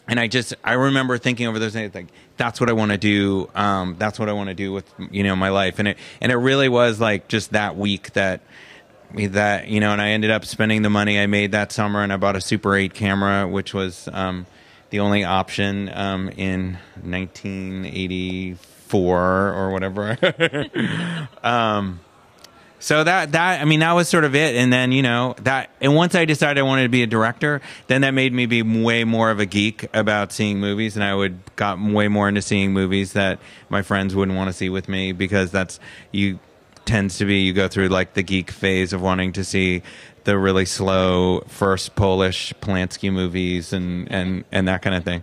and 0.06 0.20
I 0.20 0.26
just 0.26 0.54
I 0.62 0.74
remember 0.74 1.18
thinking 1.18 1.46
over 1.46 1.58
those 1.58 1.72
days 1.72 1.94
like 1.94 2.08
that's 2.36 2.60
what 2.60 2.68
I 2.68 2.72
want 2.72 2.90
to 2.90 2.98
do 2.98 3.48
um, 3.54 3.96
that's 3.98 4.18
what 4.18 4.28
I 4.28 4.32
want 4.32 4.48
to 4.48 4.54
do 4.54 4.72
with 4.72 4.92
you 5.10 5.22
know 5.22 5.36
my 5.36 5.48
life. 5.48 5.78
And 5.78 5.88
it 5.88 5.96
and 6.20 6.30
it 6.30 6.36
really 6.36 6.68
was 6.68 7.00
like 7.00 7.28
just 7.28 7.52
that 7.52 7.76
week 7.76 8.12
that 8.12 8.42
that 9.14 9.68
you 9.68 9.80
know 9.80 9.92
and 9.92 10.02
I 10.02 10.10
ended 10.10 10.30
up 10.30 10.44
spending 10.44 10.82
the 10.82 10.90
money 10.90 11.18
I 11.18 11.26
made 11.26 11.52
that 11.52 11.72
summer 11.72 12.02
and 12.02 12.12
I 12.12 12.16
bought 12.16 12.36
a 12.36 12.40
Super 12.40 12.76
8 12.76 12.94
camera 12.94 13.48
which 13.48 13.72
was 13.72 14.08
um, 14.12 14.46
the 14.90 15.00
only 15.00 15.24
option 15.24 15.90
um, 15.94 16.28
in 16.30 16.78
1984 17.02 19.54
or 19.54 19.70
whatever. 19.70 20.18
Um, 21.42 22.00
so 22.80 23.04
that 23.04 23.32
that 23.32 23.60
I 23.60 23.64
mean 23.66 23.80
that 23.80 23.92
was 23.92 24.08
sort 24.08 24.24
of 24.24 24.34
it, 24.34 24.56
and 24.56 24.72
then 24.72 24.90
you 24.90 25.02
know 25.02 25.34
that, 25.42 25.70
and 25.82 25.94
once 25.94 26.14
I 26.14 26.24
decided 26.24 26.58
I 26.58 26.62
wanted 26.62 26.84
to 26.84 26.88
be 26.88 27.02
a 27.02 27.06
director, 27.06 27.60
then 27.88 28.00
that 28.00 28.12
made 28.12 28.32
me 28.32 28.46
be 28.46 28.62
way 28.62 29.04
more 29.04 29.30
of 29.30 29.38
a 29.38 29.46
geek 29.46 29.86
about 29.94 30.32
seeing 30.32 30.60
movies, 30.60 30.96
and 30.96 31.04
I 31.04 31.14
would 31.14 31.38
got 31.56 31.78
way 31.78 32.08
more 32.08 32.26
into 32.26 32.40
seeing 32.40 32.72
movies 32.72 33.12
that 33.12 33.38
my 33.68 33.82
friends 33.82 34.14
wouldn't 34.14 34.36
want 34.36 34.48
to 34.48 34.54
see 34.54 34.70
with 34.70 34.88
me 34.88 35.12
because 35.12 35.50
that's 35.50 35.78
you 36.10 36.38
tends 36.86 37.18
to 37.18 37.26
be 37.26 37.40
you 37.40 37.52
go 37.52 37.68
through 37.68 37.88
like 37.88 38.14
the 38.14 38.22
geek 38.22 38.50
phase 38.50 38.94
of 38.94 39.02
wanting 39.02 39.32
to 39.32 39.44
see 39.44 39.82
the 40.24 40.38
really 40.38 40.64
slow 40.64 41.40
first 41.48 41.94
Polish 41.94 42.54
Polanski 42.62 43.12
movies 43.12 43.74
and 43.74 44.10
and 44.10 44.44
and 44.50 44.66
that 44.68 44.80
kind 44.80 44.96
of 44.96 45.04
thing. 45.04 45.22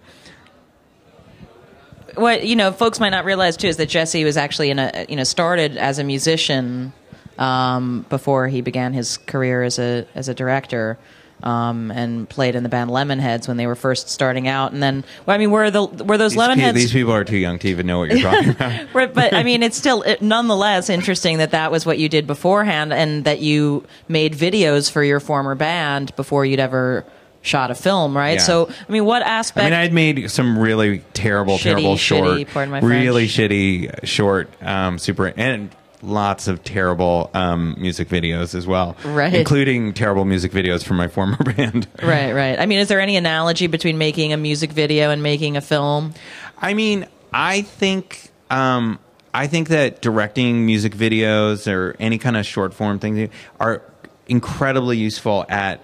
what 2.13 2.45
you 2.45 2.55
know 2.55 2.71
folks 2.71 2.99
might 2.99 3.09
not 3.09 3.25
realize 3.25 3.57
too 3.57 3.67
is 3.67 3.77
that 3.77 3.89
Jesse 3.89 4.23
was 4.23 4.37
actually 4.37 4.69
in 4.69 4.77
a 4.77 5.07
you 5.09 5.15
know 5.15 5.23
started 5.23 5.75
as 5.75 5.97
a 5.97 6.03
musician 6.03 6.93
um, 7.37 8.05
before 8.09 8.47
he 8.47 8.61
began 8.61 8.93
his 8.93 9.17
career 9.17 9.63
as 9.63 9.79
a 9.79 10.05
as 10.15 10.27
a 10.29 10.33
director. 10.33 10.97
Um, 11.43 11.91
and 11.91 12.27
played 12.27 12.55
in 12.55 12.63
the 12.63 12.69
band 12.69 12.89
Lemonheads 12.89 13.47
when 13.47 13.57
they 13.57 13.67
were 13.67 13.75
first 13.75 14.09
starting 14.09 14.47
out, 14.47 14.71
and 14.71 14.81
then 14.81 15.03
well, 15.27 15.35
I 15.35 15.37
mean, 15.37 15.51
were 15.51 15.69
the 15.69 15.85
were 15.85 16.17
those 16.17 16.31
These, 16.31 16.41
Lemonheads? 16.41 16.73
these 16.73 16.91
people 16.91 17.13
are 17.13 17.23
too 17.23 17.37
young 17.37 17.59
to 17.59 17.67
even 17.67 17.85
know 17.85 17.99
what 17.99 18.09
you're 18.09 18.21
talking 18.31 18.49
about. 18.49 18.87
Right, 18.95 19.13
but 19.13 19.35
I 19.35 19.43
mean, 19.43 19.61
it's 19.61 19.77
still 19.77 20.01
it, 20.01 20.23
nonetheless 20.23 20.89
interesting 20.89 21.37
that 21.37 21.51
that 21.51 21.71
was 21.71 21.85
what 21.85 21.99
you 21.99 22.09
did 22.09 22.25
beforehand, 22.25 22.91
and 22.91 23.23
that 23.25 23.39
you 23.39 23.85
made 24.07 24.33
videos 24.33 24.89
for 24.89 25.03
your 25.03 25.19
former 25.19 25.53
band 25.53 26.15
before 26.15 26.43
you'd 26.43 26.59
ever 26.59 27.05
shot 27.43 27.69
a 27.69 27.75
film, 27.75 28.17
right? 28.17 28.39
Yeah. 28.39 28.43
So, 28.43 28.69
I 28.89 28.91
mean, 28.91 29.05
what 29.05 29.21
aspect? 29.21 29.67
I 29.67 29.69
mean, 29.69 29.79
I'd 29.79 29.93
made 29.93 30.31
some 30.31 30.57
really 30.57 31.03
terrible, 31.13 31.59
Shitty, 31.59 31.63
terrible 31.63 31.97
short, 31.97 32.55
my 32.55 32.79
really 32.79 33.27
shitty 33.27 34.07
short, 34.07 34.49
um, 34.63 34.97
super, 34.97 35.27
and 35.27 35.69
lots 36.01 36.47
of 36.47 36.63
terrible 36.63 37.29
um, 37.33 37.75
music 37.77 38.07
videos 38.09 38.53
as 38.53 38.67
well, 38.67 38.95
Right. 39.03 39.33
Including 39.33 39.93
terrible 39.93 40.25
music 40.25 40.51
videos 40.51 40.83
from 40.83 40.97
my 40.97 41.07
former 41.17 41.37
band. 41.37 41.87
right, 42.03 42.31
right. 42.33 42.59
I 42.59 42.65
mean, 42.65 42.79
is 42.79 42.87
there 42.87 42.99
any 42.99 43.15
analogy 43.17 43.67
between 43.67 43.97
making 43.97 44.33
a 44.33 44.37
music 44.37 44.71
video 44.71 45.09
and 45.09 45.23
making 45.23 45.57
a 45.57 45.61
film? 45.61 46.13
I 46.59 46.73
mean, 46.73 47.07
I 47.33 47.61
think 47.61 48.31
um, 48.49 48.99
I 49.33 49.47
think 49.47 49.69
that 49.69 50.01
directing 50.01 50.65
music 50.65 50.95
videos 50.95 51.71
or 51.71 51.95
any 51.99 52.17
kind 52.17 52.37
of 52.37 52.45
short 52.45 52.73
form 52.73 52.99
thing 52.99 53.29
are 53.59 53.81
incredibly 54.27 54.97
useful 54.97 55.45
at 55.47 55.81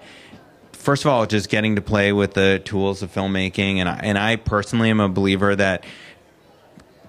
first 0.72 1.04
of 1.04 1.10
all 1.10 1.24
just 1.24 1.48
getting 1.48 1.76
to 1.76 1.80
play 1.80 2.12
with 2.12 2.34
the 2.34 2.60
tools 2.64 3.02
of 3.02 3.10
filmmaking 3.12 3.76
and 3.76 3.88
I, 3.88 4.00
and 4.02 4.18
I 4.18 4.36
personally 4.36 4.90
am 4.90 5.00
a 5.00 5.08
believer 5.08 5.56
that 5.56 5.84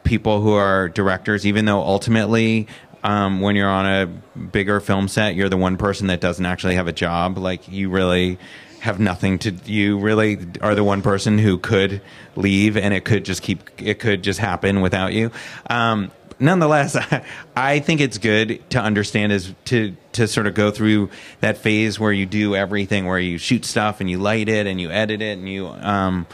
people 0.03 0.39
who 0.41 0.53
are 0.53 0.87
directors 0.87 1.45
even 1.45 1.65
though 1.65 1.81
ultimately 1.81 2.67
um, 3.05 3.39
when 3.39 3.55
you're 3.55 3.69
on 3.69 3.85
a 3.85 4.07
bigger 4.37 4.79
film 4.79 5.07
set 5.07 5.35
you're 5.35 5.47
the 5.47 5.55
one 5.55 5.77
person 5.77 6.07
that 6.07 6.19
doesn't 6.19 6.45
actually 6.45 6.75
have 6.75 6.87
a 6.87 6.93
job. 6.93 7.37
Like 7.37 7.67
you 7.67 7.89
really 7.89 8.39
have 8.81 8.99
nothing 8.99 9.39
to 9.39 9.51
you 9.65 9.97
really 9.97 10.39
are 10.61 10.75
the 10.75 10.83
one 10.83 11.01
person 11.01 11.37
who 11.37 11.57
could 11.57 12.01
leave 12.35 12.75
and 12.77 12.93
it 12.93 13.05
could 13.05 13.23
just 13.23 13.41
keep 13.41 13.69
it 13.81 13.99
could 13.99 14.23
just 14.23 14.39
happen 14.39 14.81
without 14.81 15.13
you. 15.13 15.31
Um, 15.69 16.11
nonetheless 16.37 16.97
i 17.55 17.79
think 17.79 18.01
it's 18.01 18.17
good 18.17 18.61
to 18.69 18.77
understand 18.77 19.31
is 19.31 19.53
to 19.63 19.95
to 20.11 20.27
sort 20.27 20.47
of 20.47 20.53
go 20.53 20.69
through 20.69 21.09
that 21.39 21.57
phase 21.57 21.97
where 21.97 22.11
you 22.11 22.25
do 22.25 22.53
everything 22.53 23.05
where 23.05 23.17
you 23.17 23.37
shoot 23.37 23.63
stuff 23.63 24.01
and 24.01 24.09
you 24.09 24.17
light 24.17 24.49
it 24.49 24.67
and 24.67 24.81
you 24.81 24.91
edit 24.91 25.21
it 25.21 25.37
and 25.37 25.47
you 25.47 25.65
um, 25.65 26.27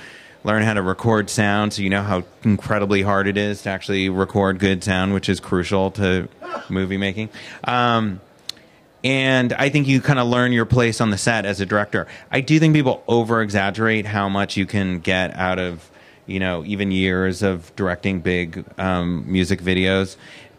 learn 0.43 0.63
how 0.63 0.73
to 0.73 0.81
record 0.81 1.29
sound 1.29 1.73
so 1.73 1.81
you 1.81 1.89
know 1.89 2.03
how 2.03 2.23
incredibly 2.43 3.01
hard 3.01 3.27
it 3.27 3.37
is 3.37 3.61
to 3.61 3.69
actually 3.69 4.09
record 4.09 4.59
good 4.59 4.83
sound 4.83 5.13
which 5.13 5.29
is 5.29 5.39
crucial 5.39 5.91
to 5.91 6.27
movie 6.69 6.97
making 6.97 7.29
um, 7.65 8.19
and 9.03 9.53
I 9.53 9.69
think 9.69 9.87
you 9.87 9.99
kind 9.99 10.19
of 10.19 10.27
learn 10.27 10.51
your 10.51 10.65
place 10.65 11.01
on 11.01 11.09
the 11.09 11.17
set 11.17 11.45
as 11.45 11.59
a 11.59 11.65
director. 11.65 12.07
I 12.29 12.41
do 12.41 12.59
think 12.59 12.75
people 12.75 13.03
over 13.07 13.41
exaggerate 13.41 14.05
how 14.05 14.29
much 14.29 14.57
you 14.57 14.65
can 14.65 14.99
get 14.99 15.35
out 15.35 15.57
of, 15.57 15.89
you 16.27 16.39
know, 16.39 16.63
even 16.65 16.91
years 16.91 17.41
of 17.41 17.75
directing 17.75 18.19
big 18.19 18.63
um, 18.77 19.25
music 19.31 19.61
videos, 19.61 20.17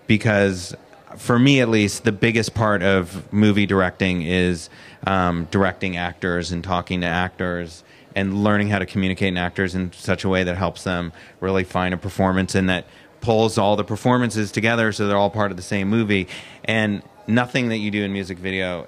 because 0.09 0.75
for 1.16 1.38
me 1.38 1.61
at 1.61 1.68
least, 1.68 2.05
the 2.05 2.12
biggest 2.12 2.55
part 2.55 2.83
of 2.83 3.33
movie 3.33 3.66
directing 3.66 4.23
is 4.23 4.68
um, 5.07 5.47
directing 5.51 5.97
actors 5.97 6.51
and 6.51 6.64
talking 6.64 7.03
to 7.03 7.07
actors 7.07 7.85
and 8.14 8.44
learning 8.44 8.68
how 8.68 8.79
to 8.79 8.87
communicate 8.87 9.29
in 9.29 9.37
actors 9.37 9.75
in 9.75 9.92
such 9.92 10.25
a 10.25 10.29
way 10.29 10.44
that 10.44 10.57
helps 10.57 10.85
them 10.85 11.12
really 11.40 11.64
find 11.64 11.94
a 11.94 11.96
performance 11.96 12.55
and 12.55 12.68
that 12.68 12.87
pulls 13.20 13.57
all 13.57 13.77
the 13.77 13.85
performances 13.85 14.53
together 14.53 14.92
so 14.92 15.07
they're 15.07 15.16
all 15.16 15.31
part 15.31 15.51
of 15.51 15.57
the 15.57 15.62
same 15.62 15.88
movie. 15.88 16.29
And 16.64 17.03
nothing 17.27 17.68
that 17.68 17.79
you 17.79 17.90
do 17.90 18.03
in 18.03 18.12
music 18.12 18.38
video 18.38 18.87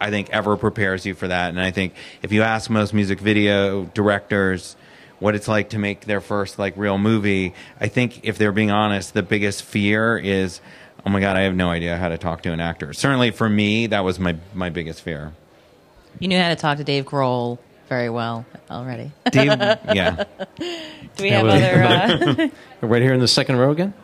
I 0.00 0.10
think 0.10 0.30
ever 0.30 0.56
prepares 0.56 1.06
you 1.06 1.14
for 1.14 1.28
that. 1.28 1.50
And 1.50 1.60
I 1.60 1.70
think 1.70 1.94
if 2.22 2.32
you 2.32 2.42
ask 2.42 2.70
most 2.70 2.92
music 2.92 3.20
video 3.20 3.84
directors 3.86 4.76
what 5.20 5.34
it's 5.34 5.48
like 5.48 5.70
to 5.70 5.78
make 5.78 6.02
their 6.02 6.20
first 6.20 6.58
like 6.58 6.76
real 6.76 6.98
movie, 6.98 7.54
I 7.80 7.88
think 7.88 8.24
if 8.24 8.36
they're 8.36 8.52
being 8.52 8.70
honest, 8.70 9.14
the 9.14 9.22
biggest 9.22 9.62
fear 9.62 10.18
is, 10.18 10.60
oh 11.06 11.10
my 11.10 11.20
god, 11.20 11.36
I 11.36 11.42
have 11.42 11.54
no 11.54 11.70
idea 11.70 11.96
how 11.96 12.08
to 12.08 12.18
talk 12.18 12.42
to 12.42 12.52
an 12.52 12.60
actor. 12.60 12.92
Certainly 12.92 13.30
for 13.32 13.48
me, 13.48 13.86
that 13.86 14.04
was 14.04 14.18
my 14.18 14.36
my 14.52 14.70
biggest 14.70 15.00
fear. 15.00 15.32
You 16.18 16.28
knew 16.28 16.38
how 16.38 16.48
to 16.48 16.56
talk 16.56 16.78
to 16.78 16.84
Dave 16.84 17.04
Grohl 17.06 17.58
very 17.88 18.10
well 18.10 18.44
already. 18.70 19.12
Dave, 19.30 19.46
yeah. 19.46 20.24
Do 20.58 21.22
we 21.22 21.30
have 21.30 21.46
other? 21.46 21.82
Uh, 21.82 22.48
right 22.86 23.02
here 23.02 23.14
in 23.14 23.20
the 23.20 23.28
second 23.28 23.56
row 23.56 23.70
again. 23.70 23.94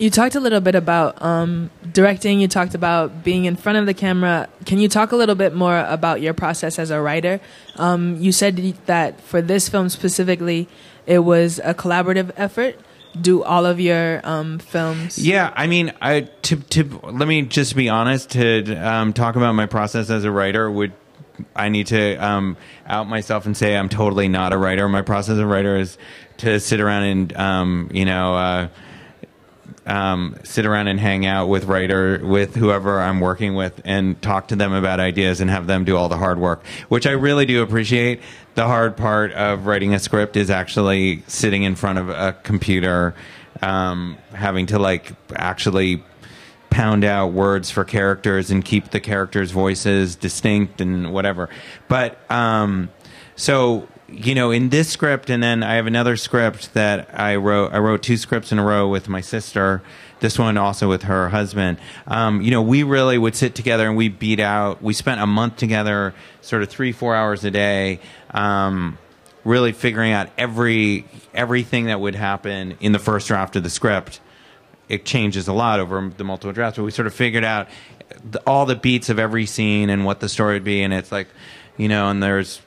You 0.00 0.08
talked 0.08 0.34
a 0.34 0.40
little 0.40 0.62
bit 0.62 0.74
about 0.74 1.20
um, 1.20 1.70
directing. 1.92 2.40
You 2.40 2.48
talked 2.48 2.74
about 2.74 3.22
being 3.22 3.44
in 3.44 3.54
front 3.54 3.76
of 3.76 3.84
the 3.84 3.92
camera. 3.92 4.48
Can 4.64 4.78
you 4.78 4.88
talk 4.88 5.12
a 5.12 5.16
little 5.16 5.34
bit 5.34 5.54
more 5.54 5.78
about 5.78 6.22
your 6.22 6.32
process 6.32 6.78
as 6.78 6.90
a 6.90 7.02
writer? 7.02 7.38
Um, 7.76 8.16
you 8.16 8.32
said 8.32 8.56
that 8.86 9.20
for 9.20 9.42
this 9.42 9.68
film 9.68 9.90
specifically, 9.90 10.68
it 11.06 11.18
was 11.18 11.60
a 11.62 11.74
collaborative 11.74 12.30
effort. 12.38 12.80
Do 13.20 13.42
all 13.42 13.66
of 13.66 13.78
your 13.78 14.20
um, 14.24 14.58
films? 14.58 15.18
Yeah, 15.18 15.52
I 15.54 15.66
mean, 15.66 15.92
I 16.00 16.20
to 16.42 16.56
to 16.56 17.00
let 17.02 17.28
me 17.28 17.42
just 17.42 17.76
be 17.76 17.88
honest. 17.88 18.30
To 18.30 18.74
um, 18.76 19.12
talk 19.12 19.36
about 19.36 19.52
my 19.52 19.66
process 19.66 20.08
as 20.08 20.24
a 20.24 20.30
writer 20.30 20.70
would 20.70 20.92
I 21.54 21.68
need 21.68 21.88
to 21.88 22.16
um, 22.16 22.56
out 22.86 23.08
myself 23.08 23.46
and 23.46 23.56
say 23.56 23.76
I'm 23.76 23.88
totally 23.88 24.28
not 24.28 24.52
a 24.52 24.58
writer. 24.58 24.88
My 24.88 25.02
process 25.02 25.38
of 25.38 25.46
writer 25.46 25.76
is 25.76 25.98
to 26.38 26.60
sit 26.60 26.80
around 26.80 27.04
and 27.04 27.36
um, 27.36 27.90
you 27.92 28.04
know. 28.04 28.34
Uh, 28.34 28.68
um, 29.86 30.36
sit 30.44 30.66
around 30.66 30.88
and 30.88 31.00
hang 31.00 31.26
out 31.26 31.46
with 31.46 31.64
writer 31.64 32.20
with 32.22 32.54
whoever 32.54 33.00
I'm 33.00 33.18
working 33.20 33.54
with 33.54 33.80
and 33.84 34.20
talk 34.22 34.48
to 34.48 34.56
them 34.56 34.72
about 34.72 35.00
ideas 35.00 35.40
and 35.40 35.50
have 35.50 35.66
them 35.66 35.84
do 35.84 35.96
all 35.96 36.08
the 36.08 36.16
hard 36.16 36.38
work, 36.38 36.64
which 36.88 37.06
I 37.06 37.12
really 37.12 37.46
do 37.46 37.62
appreciate. 37.62 38.20
The 38.54 38.66
hard 38.66 38.96
part 38.96 39.32
of 39.32 39.66
writing 39.66 39.94
a 39.94 39.98
script 39.98 40.36
is 40.36 40.50
actually 40.50 41.22
sitting 41.26 41.62
in 41.62 41.74
front 41.74 41.98
of 41.98 42.08
a 42.08 42.36
computer, 42.42 43.14
um, 43.62 44.18
having 44.32 44.66
to 44.66 44.78
like 44.78 45.12
actually 45.34 46.04
pound 46.70 47.04
out 47.04 47.32
words 47.32 47.70
for 47.70 47.84
characters 47.84 48.50
and 48.50 48.64
keep 48.64 48.90
the 48.90 49.00
characters' 49.00 49.50
voices 49.50 50.16
distinct 50.16 50.80
and 50.80 51.12
whatever. 51.12 51.48
But 51.88 52.18
um, 52.30 52.90
so 53.36 53.88
you 54.12 54.34
know, 54.34 54.50
in 54.50 54.70
this 54.70 54.88
script, 54.88 55.30
and 55.30 55.42
then 55.42 55.62
I 55.62 55.74
have 55.74 55.86
another 55.86 56.16
script 56.16 56.74
that 56.74 57.18
I 57.18 57.36
wrote. 57.36 57.72
I 57.72 57.78
wrote 57.78 58.02
two 58.02 58.16
scripts 58.16 58.52
in 58.52 58.58
a 58.58 58.64
row 58.64 58.88
with 58.88 59.08
my 59.08 59.20
sister. 59.20 59.82
This 60.20 60.38
one 60.38 60.56
also 60.56 60.88
with 60.88 61.04
her 61.04 61.28
husband. 61.28 61.78
Um, 62.06 62.42
you 62.42 62.50
know, 62.50 62.60
we 62.60 62.82
really 62.82 63.16
would 63.16 63.34
sit 63.34 63.54
together 63.54 63.86
and 63.86 63.96
we 63.96 64.08
beat 64.08 64.40
out. 64.40 64.82
We 64.82 64.92
spent 64.92 65.20
a 65.20 65.26
month 65.26 65.56
together, 65.56 66.14
sort 66.42 66.62
of 66.62 66.68
three, 66.68 66.92
four 66.92 67.14
hours 67.14 67.44
a 67.44 67.50
day, 67.50 68.00
um, 68.32 68.98
really 69.44 69.72
figuring 69.72 70.12
out 70.12 70.28
every 70.36 71.06
everything 71.32 71.86
that 71.86 72.00
would 72.00 72.14
happen 72.14 72.76
in 72.80 72.92
the 72.92 72.98
first 72.98 73.28
draft 73.28 73.56
of 73.56 73.62
the 73.62 73.70
script. 73.70 74.20
It 74.90 75.04
changes 75.04 75.48
a 75.48 75.52
lot 75.52 75.80
over 75.80 76.12
the 76.16 76.24
multiple 76.24 76.52
drafts, 76.52 76.76
but 76.76 76.84
we 76.84 76.90
sort 76.90 77.06
of 77.06 77.14
figured 77.14 77.44
out 77.44 77.68
the, 78.28 78.40
all 78.46 78.66
the 78.66 78.76
beats 78.76 79.08
of 79.08 79.18
every 79.18 79.46
scene 79.46 79.88
and 79.88 80.04
what 80.04 80.20
the 80.20 80.28
story 80.28 80.54
would 80.54 80.64
be. 80.64 80.82
And 80.82 80.92
it's 80.92 81.12
like, 81.12 81.28
you 81.76 81.88
know, 81.88 82.10
and 82.10 82.22
there's 82.22 82.60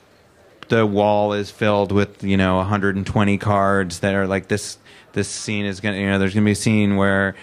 the 0.70 0.86
wall 0.86 1.34
is 1.34 1.52
filled 1.52 1.92
with 1.92 2.24
you 2.24 2.38
know 2.38 2.56
120 2.58 3.38
cards 3.38 4.00
that 4.00 4.16
are 4.16 4.26
like 4.28 4.48
this 4.48 4.78
this 5.12 5.28
scene 5.28 5.66
is 5.66 5.80
gonna 5.80 5.98
you 5.98 6.08
know 6.08 6.18
there's 6.18 6.34
gonna 6.34 6.46
be 6.46 6.52
a 6.52 6.56
scene 6.56 6.96
where 6.96 7.36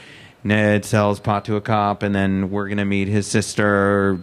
Ned 0.43 0.85
sells 0.85 1.21
pot 1.21 1.45
to 1.45 1.57
a 1.57 1.61
cop 1.61 2.03
and 2.03 2.15
then 2.15 2.51
we're 2.51 2.69
gonna 2.69 2.85
meet 2.85 3.09
his 3.09 3.27
sister 3.27 4.19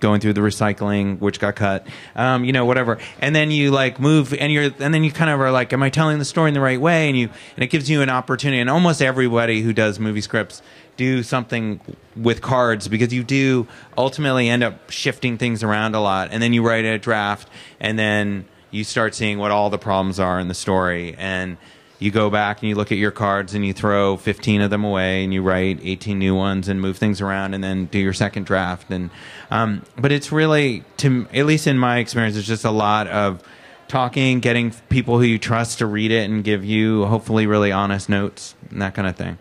going 0.00 0.20
through 0.20 0.32
the 0.32 0.40
recycling 0.40 1.18
which 1.18 1.40
got 1.40 1.56
cut 1.56 1.86
um, 2.16 2.44
you 2.44 2.52
know 2.52 2.64
whatever. 2.64 2.98
And 3.20 3.34
then 3.34 3.50
you 3.50 3.70
like 3.70 3.98
move 3.98 4.32
and 4.34 4.52
you're 4.52 4.70
and 4.78 4.94
then 4.94 5.04
you 5.04 5.12
kind 5.12 5.30
of 5.30 5.40
are 5.40 5.50
like 5.50 5.72
am 5.72 5.82
I 5.82 5.90
telling 5.90 6.18
the 6.18 6.24
story 6.24 6.48
in 6.48 6.54
the 6.54 6.60
right 6.60 6.80
way? 6.80 7.08
And 7.08 7.16
you 7.16 7.28
and 7.56 7.64
it 7.64 7.68
gives 7.68 7.88
you 7.90 8.02
an 8.02 8.10
opportunity 8.10 8.60
and 8.60 8.70
almost 8.70 9.02
everybody 9.02 9.62
who 9.62 9.72
does 9.72 9.98
movie 9.98 10.20
scripts 10.20 10.62
do 10.96 11.22
something 11.22 11.80
with 12.16 12.42
cards 12.42 12.88
because 12.88 13.12
you 13.12 13.22
do 13.22 13.66
ultimately 13.96 14.48
end 14.48 14.64
up 14.64 14.90
shifting 14.90 15.38
things 15.38 15.62
around 15.62 15.94
a 15.94 16.00
lot 16.00 16.28
and 16.32 16.42
then 16.42 16.52
you 16.52 16.66
write 16.66 16.84
a 16.84 16.98
draft 16.98 17.48
and 17.78 17.98
then 17.98 18.44
you 18.70 18.84
start 18.84 19.14
seeing 19.14 19.38
what 19.38 19.50
all 19.50 19.70
the 19.70 19.78
problems 19.78 20.18
are 20.18 20.40
in 20.40 20.48
the 20.48 20.54
story 20.54 21.14
and 21.16 21.56
you 21.98 22.10
go 22.10 22.30
back 22.30 22.60
and 22.62 22.68
you 22.68 22.74
look 22.74 22.92
at 22.92 22.98
your 22.98 23.10
cards 23.10 23.54
and 23.54 23.66
you 23.66 23.72
throw 23.72 24.16
15 24.16 24.60
of 24.60 24.70
them 24.70 24.84
away 24.84 25.24
and 25.24 25.34
you 25.34 25.42
write 25.42 25.80
18 25.82 26.18
new 26.18 26.34
ones 26.34 26.68
and 26.68 26.80
move 26.80 26.96
things 26.96 27.20
around 27.20 27.54
and 27.54 27.62
then 27.62 27.86
do 27.86 27.98
your 27.98 28.12
second 28.12 28.46
draft 28.46 28.90
and 28.90 29.10
um, 29.50 29.82
but 29.96 30.12
it's 30.12 30.30
really 30.30 30.84
to 30.98 31.26
at 31.34 31.46
least 31.46 31.66
in 31.66 31.78
my 31.78 31.98
experience 31.98 32.36
it's 32.36 32.46
just 32.46 32.64
a 32.64 32.70
lot 32.70 33.06
of 33.08 33.42
talking 33.88 34.38
getting 34.40 34.70
people 34.88 35.18
who 35.18 35.24
you 35.24 35.38
trust 35.38 35.78
to 35.78 35.86
read 35.86 36.10
it 36.10 36.30
and 36.30 36.44
give 36.44 36.64
you 36.64 37.04
hopefully 37.06 37.46
really 37.46 37.72
honest 37.72 38.08
notes 38.08 38.54
and 38.70 38.80
that 38.82 38.94
kind 38.94 39.08
of 39.08 39.16
thing 39.16 39.38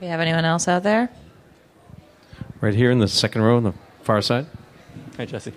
We 0.00 0.06
have 0.06 0.20
anyone 0.20 0.44
else 0.44 0.66
out 0.66 0.82
there? 0.82 1.10
Right 2.60 2.74
here 2.74 2.90
in 2.90 2.98
the 2.98 3.08
second 3.08 3.42
row 3.42 3.56
on 3.56 3.62
the 3.64 3.74
far 4.02 4.20
side. 4.20 4.46
Hi, 5.16 5.24
Jesse. 5.24 5.52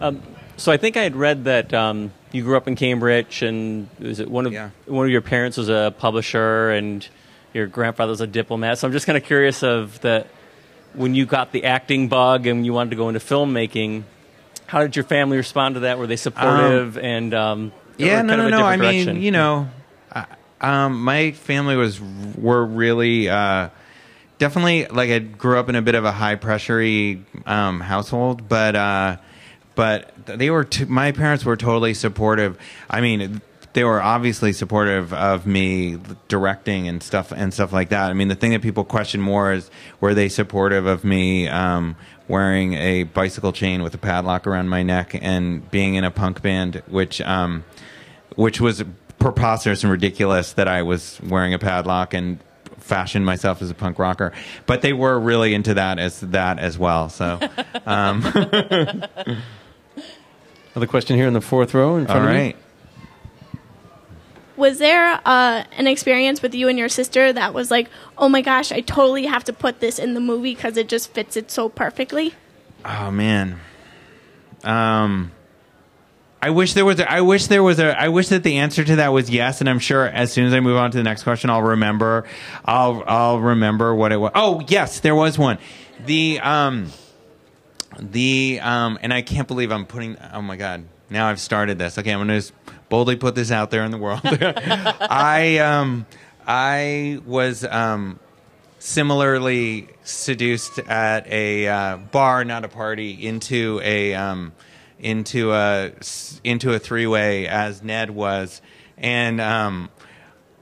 Um, 0.00 0.22
so 0.56 0.72
I 0.72 0.76
think 0.76 0.96
I 0.96 1.02
had 1.02 1.14
read 1.16 1.44
that 1.44 1.72
um, 1.74 2.12
you 2.32 2.42
grew 2.42 2.56
up 2.56 2.68
in 2.68 2.76
Cambridge, 2.76 3.42
and 3.42 3.88
was 3.98 4.20
it 4.20 4.30
one 4.30 4.46
of 4.46 4.52
one 4.86 5.06
of 5.06 5.10
your 5.12 5.20
parents 5.22 5.56
was 5.56 5.68
a 5.68 5.94
publisher, 5.98 6.70
and 6.70 7.06
your 7.52 7.66
grandfather 7.66 8.10
was 8.10 8.20
a 8.20 8.26
diplomat. 8.26 8.78
So 8.78 8.86
I'm 8.86 8.92
just 8.92 9.06
kind 9.06 9.16
of 9.18 9.24
curious 9.24 9.62
of 9.62 10.00
the 10.00 10.26
when 10.94 11.14
you 11.14 11.26
got 11.26 11.52
the 11.52 11.64
acting 11.64 12.08
bug 12.08 12.46
and 12.46 12.64
you 12.66 12.72
wanted 12.72 12.90
to 12.90 12.96
go 12.96 13.08
into 13.08 13.20
filmmaking. 13.20 14.04
How 14.66 14.80
did 14.82 14.94
your 14.94 15.04
family 15.04 15.36
respond 15.36 15.74
to 15.74 15.80
that? 15.80 15.98
Were 15.98 16.06
they 16.06 16.16
supportive? 16.16 16.96
and 16.98 17.34
um, 17.34 17.72
yeah 17.96 18.22
no 18.22 18.36
no 18.36 18.48
no 18.48 18.58
i 18.64 18.76
different 18.76 18.80
mean 18.80 19.04
direction? 19.06 19.22
you 19.22 19.30
know 19.32 19.68
I- 20.12 20.26
um, 20.62 21.02
my 21.02 21.32
family 21.32 21.74
was 21.74 22.00
were 22.36 22.64
really 22.64 23.28
uh, 23.30 23.70
definitely 24.38 24.86
like 24.86 25.08
I 25.10 25.18
grew 25.18 25.58
up 25.58 25.68
in 25.70 25.74
a 25.74 25.80
bit 25.82 25.94
of 25.94 26.04
a 26.04 26.12
high 26.12 26.34
pressure 26.34 27.16
um, 27.46 27.80
household, 27.80 28.46
but 28.48 28.76
uh, 28.76 29.16
but 29.74 30.12
they 30.26 30.50
were 30.50 30.64
t- 30.64 30.84
my 30.84 31.12
parents 31.12 31.44
were 31.44 31.56
totally 31.56 31.94
supportive. 31.94 32.58
I 32.88 33.00
mean, 33.00 33.40
they 33.72 33.84
were 33.84 34.02
obviously 34.02 34.52
supportive 34.52 35.12
of 35.12 35.46
me 35.46 35.98
directing 36.28 36.88
and 36.88 37.02
stuff 37.02 37.32
and 37.32 37.54
stuff 37.54 37.72
like 37.72 37.90
that. 37.90 38.10
I 38.10 38.14
mean, 38.14 38.28
the 38.28 38.34
thing 38.34 38.50
that 38.50 38.62
people 38.62 38.84
question 38.84 39.20
more 39.20 39.52
is 39.52 39.70
were 40.00 40.14
they 40.14 40.28
supportive 40.28 40.86
of 40.86 41.04
me 41.04 41.46
um, 41.48 41.96
wearing 42.26 42.74
a 42.74 43.04
bicycle 43.04 43.52
chain 43.52 43.82
with 43.82 43.94
a 43.94 43.98
padlock 43.98 44.46
around 44.46 44.68
my 44.68 44.82
neck 44.82 45.16
and 45.20 45.68
being 45.70 45.94
in 45.94 46.04
a 46.04 46.10
punk 46.10 46.42
band, 46.42 46.82
which 46.88 47.20
um, 47.20 47.64
which 48.36 48.60
was 48.60 48.82
preposterous 49.18 49.82
and 49.84 49.92
ridiculous 49.92 50.54
that 50.54 50.66
I 50.66 50.82
was 50.82 51.20
wearing 51.22 51.54
a 51.54 51.58
padlock 51.58 52.14
and 52.14 52.40
fashioned 52.78 53.24
myself 53.24 53.62
as 53.62 53.70
a 53.70 53.74
punk 53.74 53.98
rocker. 53.98 54.32
But 54.66 54.82
they 54.82 54.92
were 54.92 55.18
really 55.18 55.54
into 55.54 55.74
that 55.74 55.98
as 55.98 56.20
that 56.20 56.58
as 56.58 56.78
well. 56.78 57.08
So, 57.08 57.38
um, 57.86 58.22
Another 60.80 60.90
question 60.90 61.16
here 61.18 61.28
in 61.28 61.34
the 61.34 61.42
fourth 61.42 61.74
row 61.74 61.96
in 61.96 62.06
front 62.06 62.22
all 62.22 62.26
of 62.26 62.32
right. 62.34 62.56
Was 64.56 64.78
there 64.78 65.20
uh, 65.26 65.64
an 65.76 65.86
experience 65.86 66.40
with 66.40 66.54
you 66.54 66.68
and 66.68 66.78
your 66.78 66.88
sister 66.88 67.34
that 67.34 67.52
was 67.52 67.70
like, 67.70 67.90
oh 68.16 68.30
my 68.30 68.40
gosh, 68.40 68.72
I 68.72 68.80
totally 68.80 69.26
have 69.26 69.44
to 69.44 69.52
put 69.52 69.80
this 69.80 69.98
in 69.98 70.14
the 70.14 70.20
movie 70.20 70.54
because 70.54 70.78
it 70.78 70.88
just 70.88 71.12
fits 71.12 71.36
it 71.36 71.50
so 71.50 71.68
perfectly? 71.68 72.32
Oh 72.82 73.10
man. 73.10 73.60
Um 74.64 75.32
I 76.40 76.48
wish 76.48 76.72
there 76.72 76.86
was 76.86 76.98
a, 76.98 77.12
I 77.12 77.20
wish 77.20 77.48
there 77.48 77.62
was 77.62 77.78
a 77.78 78.00
I 78.00 78.08
wish 78.08 78.28
that 78.28 78.42
the 78.42 78.56
answer 78.56 78.82
to 78.82 78.96
that 78.96 79.12
was 79.12 79.28
yes 79.28 79.60
and 79.60 79.68
I'm 79.68 79.80
sure 79.80 80.06
as 80.06 80.32
soon 80.32 80.46
as 80.46 80.54
I 80.54 80.60
move 80.60 80.78
on 80.78 80.90
to 80.92 80.96
the 80.96 81.04
next 81.04 81.24
question 81.24 81.50
I'll 81.50 81.60
remember 81.60 82.26
I'll 82.64 83.04
I'll 83.06 83.38
remember 83.38 83.94
what 83.94 84.12
it 84.12 84.16
was. 84.16 84.32
Oh, 84.34 84.62
yes, 84.66 85.00
there 85.00 85.14
was 85.14 85.38
one. 85.38 85.58
The 86.06 86.40
um 86.40 86.90
the 88.00 88.60
um 88.62 88.98
and 89.02 89.12
I 89.12 89.22
can't 89.22 89.46
believe 89.46 89.70
I'm 89.70 89.86
putting 89.86 90.16
oh 90.32 90.42
my 90.42 90.56
god. 90.56 90.84
Now 91.08 91.28
I've 91.28 91.40
started 91.40 91.78
this. 91.78 91.98
Okay, 91.98 92.12
I'm 92.12 92.26
to 92.26 92.34
just 92.34 92.52
boldly 92.88 93.16
put 93.16 93.34
this 93.34 93.50
out 93.50 93.70
there 93.70 93.84
in 93.84 93.90
the 93.90 93.98
world. 93.98 94.20
I 94.24 95.58
um 95.58 96.06
I 96.46 97.20
was 97.24 97.64
um 97.64 98.18
similarly 98.80 99.88
seduced 100.02 100.78
at 100.80 101.26
a 101.28 101.68
uh, 101.68 101.96
bar, 101.98 102.44
not 102.44 102.64
a 102.64 102.68
party, 102.68 103.26
into 103.26 103.80
a 103.84 104.14
um, 104.14 104.52
into 104.98 105.52
a 105.52 105.92
into 106.42 106.72
a 106.72 106.78
three 106.78 107.06
way 107.06 107.46
as 107.46 107.82
Ned 107.82 108.10
was, 108.10 108.60
and 108.98 109.40
um, 109.40 109.90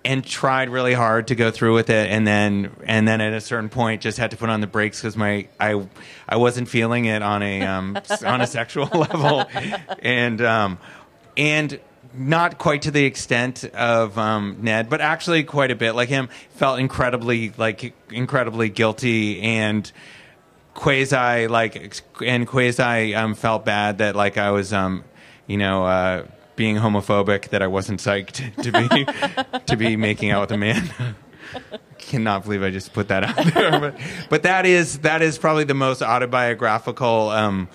and 0.08 0.24
tried 0.24 0.70
really 0.70 0.94
hard 0.94 1.26
to 1.26 1.34
go 1.34 1.50
through 1.50 1.74
with 1.74 1.90
it, 1.90 2.10
and 2.10 2.26
then 2.26 2.74
and 2.86 3.06
then 3.06 3.20
at 3.20 3.34
a 3.34 3.42
certain 3.42 3.68
point 3.68 4.00
just 4.00 4.16
had 4.16 4.30
to 4.30 4.38
put 4.38 4.48
on 4.48 4.62
the 4.62 4.66
brakes 4.66 5.02
because 5.02 5.18
my 5.18 5.46
I 5.60 5.86
I 6.26 6.38
wasn't 6.38 6.70
feeling 6.70 7.04
it 7.04 7.20
on 7.20 7.42
a 7.42 7.60
um, 7.60 7.98
on 8.24 8.40
a 8.40 8.46
sexual 8.58 8.86
level, 8.86 9.44
and 9.98 10.40
um, 10.40 10.78
and 11.36 11.78
not 12.14 12.56
quite 12.56 12.82
to 12.82 12.90
the 12.90 13.04
extent 13.04 13.64
of 13.74 14.16
um, 14.16 14.56
Ned, 14.62 14.88
but 14.88 15.02
actually 15.02 15.44
quite 15.44 15.70
a 15.70 15.76
bit 15.76 15.92
like 15.92 16.08
him. 16.08 16.30
Felt 16.52 16.80
incredibly 16.80 17.52
like 17.58 17.94
incredibly 18.10 18.70
guilty 18.70 19.42
and 19.42 19.92
quasi 20.72 21.48
like 21.48 22.02
and 22.24 22.46
quasi 22.46 23.14
um, 23.14 23.34
felt 23.34 23.66
bad 23.66 23.98
that 23.98 24.16
like 24.16 24.38
I 24.38 24.52
was 24.52 24.72
um, 24.72 25.04
you 25.46 25.58
know 25.58 25.84
uh, 25.84 26.26
being 26.58 26.76
homophobic 26.76 27.48
that 27.50 27.62
I 27.62 27.68
wasn't 27.68 28.00
psyched 28.00 28.54
to 28.62 28.72
be 28.72 29.60
to 29.66 29.76
be 29.76 29.96
making 29.96 30.30
out 30.30 30.42
with 30.42 30.52
a 30.52 30.58
man. 30.58 30.90
Cannot 31.98 32.44
believe 32.44 32.62
I 32.62 32.70
just 32.70 32.92
put 32.92 33.08
that 33.08 33.24
out 33.24 33.54
there, 33.54 33.80
but, 33.80 33.96
but 34.28 34.42
that 34.42 34.66
is 34.66 34.98
that 34.98 35.22
is 35.22 35.38
probably 35.38 35.64
the 35.64 35.74
most 35.74 36.02
autobiographical 36.02 37.30
um, 37.30 37.68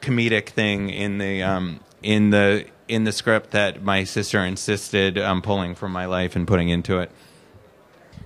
comedic 0.00 0.48
thing 0.48 0.90
in 0.90 1.18
the 1.18 1.42
um, 1.42 1.80
in 2.02 2.30
the 2.30 2.66
in 2.88 3.04
the 3.04 3.12
script 3.12 3.52
that 3.52 3.82
my 3.82 4.02
sister 4.04 4.40
insisted 4.40 5.18
um, 5.18 5.42
pulling 5.42 5.74
from 5.74 5.92
my 5.92 6.06
life 6.06 6.34
and 6.34 6.48
putting 6.48 6.68
into 6.68 6.98
it. 6.98 7.10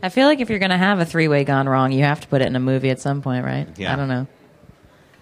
I 0.03 0.11
feel 0.11 0.27
like 0.27 0.41
if 0.41 0.49
you're 0.49 0.59
going 0.59 0.71
to 0.71 0.79
have 0.79 1.01
a 1.01 1.05
three 1.05 1.29
way 1.29 1.45
gone 1.45 1.69
wrong, 1.69 1.91
you 1.93 2.05
have 2.05 2.21
to 2.21 2.29
put 2.29 2.41
it 2.41 2.47
in 2.47 2.57
a 2.57 2.61
movie 2.61 2.91
at 2.91 3.01
some 3.01 3.21
point, 3.21 3.45
right? 3.45 3.67
Yeah. 3.77 3.93
I 3.93 3.97
don't 3.97 4.09
know. 4.09 4.27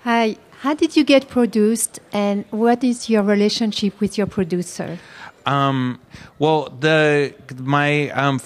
Hi, 0.03 0.37
how 0.63 0.75
did 0.75 0.97
you 0.97 1.03
get 1.03 1.29
produced 1.29 1.99
and 2.13 2.45
what 2.51 2.85
is 2.85 3.11
your 3.11 3.25
relationship 3.25 3.99
with 4.01 4.17
your 4.17 4.29
producer? 4.29 4.97
Um, 5.45 5.99
well, 6.39 6.69
the 6.79 7.35
my 7.59 8.11
um, 8.11 8.41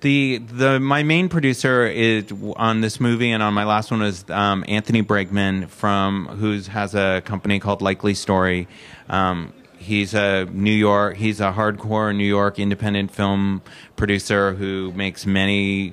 the 0.00 0.38
the 0.38 0.80
my 0.80 1.02
main 1.02 1.28
producer 1.28 1.84
is 1.86 2.32
on 2.56 2.80
this 2.80 2.98
movie 2.98 3.30
and 3.30 3.42
on 3.42 3.52
my 3.52 3.64
last 3.64 3.90
one 3.90 4.00
is 4.00 4.24
um, 4.30 4.64
Anthony 4.66 5.02
Bregman 5.02 5.68
from 5.68 6.28
who's 6.28 6.68
has 6.68 6.94
a 6.94 7.20
company 7.26 7.60
called 7.60 7.82
Likely 7.82 8.14
Story. 8.14 8.66
Um, 9.10 9.52
he's 9.76 10.14
a 10.14 10.46
New 10.46 10.72
York 10.72 11.18
he's 11.18 11.40
a 11.40 11.52
hardcore 11.52 12.16
New 12.16 12.24
York 12.24 12.58
independent 12.58 13.10
film 13.10 13.60
producer 13.96 14.54
who 14.54 14.92
makes 14.92 15.26
many. 15.26 15.92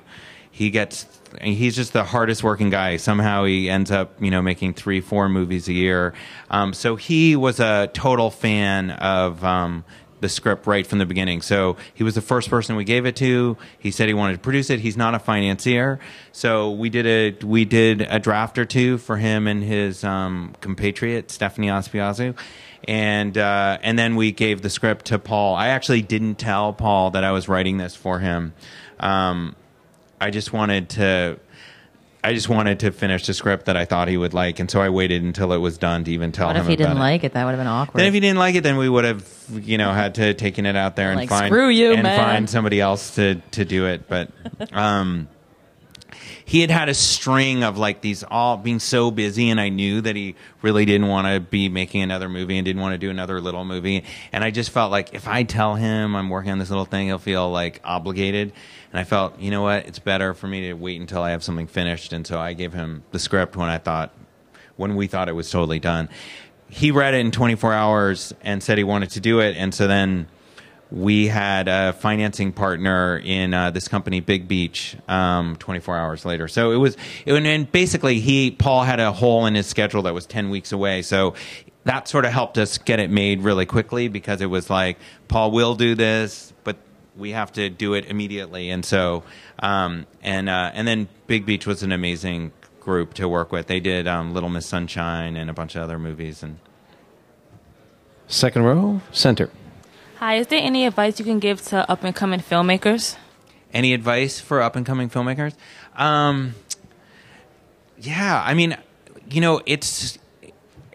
He 0.50 0.70
gets 0.70 1.19
he's 1.40 1.76
just 1.76 1.92
the 1.92 2.04
hardest 2.04 2.42
working 2.42 2.70
guy. 2.70 2.96
Somehow 2.96 3.44
he 3.44 3.70
ends 3.70 3.90
up, 3.90 4.22
you 4.22 4.30
know, 4.30 4.42
making 4.42 4.74
three, 4.74 5.00
four 5.00 5.28
movies 5.28 5.68
a 5.68 5.72
year. 5.72 6.14
Um, 6.50 6.72
so 6.72 6.96
he 6.96 7.36
was 7.36 7.60
a 7.60 7.90
total 7.92 8.30
fan 8.30 8.90
of 8.90 9.42
um, 9.44 9.84
the 10.20 10.28
script 10.28 10.66
right 10.66 10.86
from 10.86 10.98
the 10.98 11.06
beginning. 11.06 11.42
So 11.42 11.76
he 11.94 12.04
was 12.04 12.14
the 12.14 12.20
first 12.20 12.50
person 12.50 12.76
we 12.76 12.84
gave 12.84 13.06
it 13.06 13.16
to. 13.16 13.56
He 13.78 13.90
said 13.90 14.08
he 14.08 14.14
wanted 14.14 14.34
to 14.34 14.38
produce 14.40 14.70
it. 14.70 14.80
He's 14.80 14.96
not 14.96 15.14
a 15.14 15.18
financier, 15.18 15.98
so 16.32 16.70
we 16.70 16.90
did 16.90 17.06
a 17.06 17.46
we 17.46 17.64
did 17.64 18.02
a 18.02 18.18
draft 18.18 18.58
or 18.58 18.64
two 18.64 18.98
for 18.98 19.16
him 19.16 19.46
and 19.46 19.62
his 19.62 20.04
um, 20.04 20.54
compatriot 20.60 21.28
Stefanie 21.28 21.66
Azpiazu. 21.66 22.36
And 22.88 23.36
uh, 23.36 23.78
and 23.82 23.98
then 23.98 24.16
we 24.16 24.32
gave 24.32 24.62
the 24.62 24.70
script 24.70 25.06
to 25.06 25.18
Paul. 25.18 25.54
I 25.54 25.68
actually 25.68 26.02
didn't 26.02 26.36
tell 26.36 26.72
Paul 26.72 27.10
that 27.10 27.24
I 27.24 27.32
was 27.32 27.48
writing 27.48 27.76
this 27.76 27.94
for 27.94 28.18
him. 28.18 28.54
Um, 28.98 29.54
I 30.20 30.30
just 30.30 30.52
wanted 30.52 30.90
to 30.90 31.38
I 32.22 32.34
just 32.34 32.50
wanted 32.50 32.80
to 32.80 32.90
finish 32.92 33.26
the 33.26 33.32
script 33.32 33.64
that 33.64 33.78
I 33.78 33.86
thought 33.86 34.06
he 34.08 34.18
would 34.18 34.34
like, 34.34 34.58
and 34.60 34.70
so 34.70 34.82
I 34.82 34.90
waited 34.90 35.22
until 35.22 35.54
it 35.54 35.56
was 35.58 35.78
done 35.78 36.04
to 36.04 36.10
even 36.12 36.32
tell 36.32 36.48
What 36.48 36.56
him 36.56 36.62
if 36.62 36.68
he 36.68 36.76
didn't 36.76 36.98
it. 36.98 37.00
like 37.00 37.24
it? 37.24 37.32
That 37.32 37.44
would 37.46 37.52
have 37.52 37.58
been 37.60 37.66
awkward. 37.66 37.98
Then 37.98 38.08
if 38.08 38.12
he 38.12 38.20
didn't 38.20 38.38
like 38.38 38.54
it, 38.56 38.60
then 38.62 38.76
we 38.76 38.90
would 38.90 39.04
have, 39.04 39.26
you 39.50 39.78
know, 39.78 39.90
had 39.92 40.16
to 40.16 40.34
taken 40.34 40.66
it 40.66 40.76
out 40.76 40.96
there 40.96 41.08
and 41.12 41.18
Like, 41.18 41.30
find 41.30 41.46
"Screw 41.46 41.68
you, 41.70 41.92
and 41.94 42.02
man." 42.02 42.18
find 42.18 42.50
somebody 42.50 42.78
else 42.78 43.14
to 43.14 43.36
to 43.52 43.64
do 43.64 43.86
it. 43.86 44.06
But 44.06 44.28
um, 44.72 45.28
he 46.50 46.62
had 46.62 46.70
had 46.72 46.88
a 46.88 46.94
string 46.94 47.62
of 47.62 47.78
like 47.78 48.00
these 48.00 48.24
all 48.24 48.56
being 48.56 48.80
so 48.80 49.12
busy, 49.12 49.50
and 49.50 49.60
I 49.60 49.68
knew 49.68 50.00
that 50.00 50.16
he 50.16 50.34
really 50.62 50.84
didn't 50.84 51.06
want 51.06 51.28
to 51.28 51.38
be 51.38 51.68
making 51.68 52.02
another 52.02 52.28
movie 52.28 52.58
and 52.58 52.64
didn't 52.64 52.82
want 52.82 52.92
to 52.92 52.98
do 52.98 53.08
another 53.08 53.40
little 53.40 53.64
movie. 53.64 54.02
And 54.32 54.42
I 54.42 54.50
just 54.50 54.70
felt 54.70 54.90
like 54.90 55.14
if 55.14 55.28
I 55.28 55.44
tell 55.44 55.76
him 55.76 56.16
I'm 56.16 56.28
working 56.28 56.50
on 56.50 56.58
this 56.58 56.68
little 56.68 56.86
thing, 56.86 57.06
he'll 57.06 57.20
feel 57.20 57.48
like 57.52 57.80
obligated. 57.84 58.52
And 58.90 58.98
I 58.98 59.04
felt, 59.04 59.38
you 59.38 59.52
know 59.52 59.62
what, 59.62 59.86
it's 59.86 60.00
better 60.00 60.34
for 60.34 60.48
me 60.48 60.62
to 60.62 60.72
wait 60.74 61.00
until 61.00 61.22
I 61.22 61.30
have 61.30 61.44
something 61.44 61.68
finished. 61.68 62.12
And 62.12 62.26
so 62.26 62.40
I 62.40 62.52
gave 62.54 62.72
him 62.72 63.04
the 63.12 63.20
script 63.20 63.54
when 63.54 63.68
I 63.68 63.78
thought, 63.78 64.12
when 64.74 64.96
we 64.96 65.06
thought 65.06 65.28
it 65.28 65.36
was 65.36 65.48
totally 65.52 65.78
done. 65.78 66.08
He 66.68 66.90
read 66.90 67.14
it 67.14 67.18
in 67.18 67.30
24 67.30 67.72
hours 67.72 68.34
and 68.42 68.60
said 68.60 68.76
he 68.76 68.82
wanted 68.82 69.10
to 69.10 69.20
do 69.20 69.38
it. 69.38 69.56
And 69.56 69.72
so 69.72 69.86
then 69.86 70.26
we 70.90 71.28
had 71.28 71.68
a 71.68 71.92
financing 71.94 72.52
partner 72.52 73.18
in 73.18 73.54
uh, 73.54 73.70
this 73.70 73.88
company, 73.88 74.20
Big 74.20 74.48
Beach, 74.48 74.96
um, 75.08 75.56
24 75.56 75.96
hours 75.96 76.24
later. 76.24 76.48
So 76.48 76.72
it 76.72 76.76
was, 76.76 76.96
it, 77.24 77.32
and- 77.34 77.70
basically 77.70 78.20
he, 78.20 78.50
Paul 78.50 78.82
had 78.82 79.00
a 79.00 79.12
hole 79.12 79.46
in 79.46 79.54
his 79.54 79.66
schedule 79.66 80.02
that 80.02 80.14
was 80.14 80.26
10 80.26 80.50
weeks 80.50 80.72
away. 80.72 81.02
So 81.02 81.34
that 81.84 82.08
sort 82.08 82.24
of 82.24 82.32
helped 82.32 82.58
us 82.58 82.78
get 82.78 82.98
it 82.98 83.10
made 83.10 83.42
really 83.42 83.66
quickly 83.66 84.08
because 84.08 84.40
it 84.40 84.46
was 84.46 84.68
like, 84.68 84.98
Paul 85.28 85.50
will 85.52 85.74
do 85.74 85.94
this, 85.94 86.52
but 86.64 86.76
we 87.16 87.30
have 87.30 87.52
to 87.52 87.70
do 87.70 87.94
it 87.94 88.06
immediately. 88.06 88.70
And 88.70 88.84
so, 88.84 89.22
um, 89.60 90.06
and 90.22 90.48
uh, 90.48 90.70
and 90.74 90.86
then 90.86 91.08
Big 91.26 91.46
Beach 91.46 91.66
was 91.66 91.82
an 91.82 91.92
amazing 91.92 92.52
group 92.80 93.14
to 93.14 93.28
work 93.28 93.52
with. 93.52 93.66
They 93.66 93.80
did 93.80 94.06
um, 94.06 94.34
Little 94.34 94.48
Miss 94.48 94.66
Sunshine 94.66 95.36
and 95.36 95.48
a 95.48 95.52
bunch 95.52 95.76
of 95.76 95.82
other 95.82 95.98
movies. 95.98 96.42
And 96.42 96.58
Second 98.26 98.62
row, 98.62 99.00
center. 99.12 99.50
Hi, 100.20 100.34
is 100.34 100.48
there 100.48 100.60
any 100.60 100.84
advice 100.84 101.18
you 101.18 101.24
can 101.24 101.38
give 101.38 101.62
to 101.68 101.90
up 101.90 102.04
and 102.04 102.14
coming 102.14 102.40
filmmakers? 102.40 103.16
any 103.72 103.94
advice 103.94 104.38
for 104.38 104.60
up 104.60 104.76
and 104.76 104.84
coming 104.84 105.08
filmmakers? 105.08 105.54
Um, 105.96 106.54
yeah, 107.98 108.42
I 108.44 108.52
mean, 108.52 108.76
you 109.30 109.40
know, 109.40 109.62
it's 109.64 110.18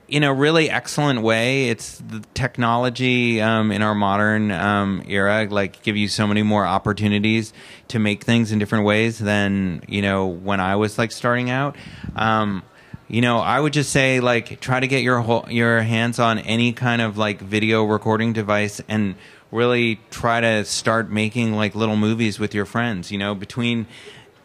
in 0.07 0.23
a 0.23 0.31
really 0.31 0.69
excellent 0.69 1.23
way. 1.23 1.69
It's 1.69 1.97
the 1.97 2.23
technology 2.35 3.41
um, 3.41 3.71
in 3.71 3.81
our 3.81 3.95
modern 3.95 4.51
um, 4.51 5.01
era, 5.07 5.47
like, 5.49 5.81
give 5.81 5.97
you 5.97 6.07
so 6.07 6.27
many 6.27 6.43
more 6.43 6.67
opportunities 6.67 7.51
to 7.88 7.97
make 7.97 8.23
things 8.23 8.51
in 8.51 8.59
different 8.59 8.85
ways 8.85 9.17
than 9.17 9.81
you 9.88 10.03
know 10.03 10.27
when 10.27 10.59
I 10.59 10.75
was 10.75 10.99
like 10.99 11.11
starting 11.11 11.49
out. 11.49 11.75
Um, 12.15 12.61
you 13.08 13.22
know, 13.22 13.38
I 13.38 13.60
would 13.60 13.74
just 13.74 13.91
say 13.91 14.20
like 14.20 14.60
try 14.60 14.80
to 14.80 14.88
get 14.88 15.04
your 15.04 15.20
whole, 15.22 15.46
your 15.50 15.82
hands 15.82 16.20
on 16.20 16.39
any 16.39 16.74
kind 16.74 17.02
of 17.02 17.18
like 17.18 17.39
video 17.39 17.84
recording 17.84 18.34
device 18.34 18.82
and 18.88 19.15
really 19.52 20.00
try 20.10 20.41
to 20.41 20.65
start 20.65 21.10
making 21.10 21.54
like 21.54 21.76
little 21.76 21.96
movies 21.96 22.39
with 22.39 22.54
your 22.54 22.65
friends. 22.65 23.12
You 23.12 23.18
know, 23.18 23.36
between 23.36 23.86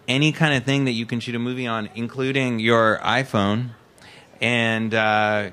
any 0.07 0.33
kind 0.33 0.55
of 0.55 0.65
thing 0.65 0.85
that 0.85 0.93
you 0.93 1.07
can 1.07 1.21
shoot 1.21 1.35
a 1.35 1.39
movie 1.39 1.67
on, 1.67 1.89
including 1.95 2.59
your 2.59 2.99
iPhone 3.03 3.71
and 4.41 4.93
uh, 4.93 5.51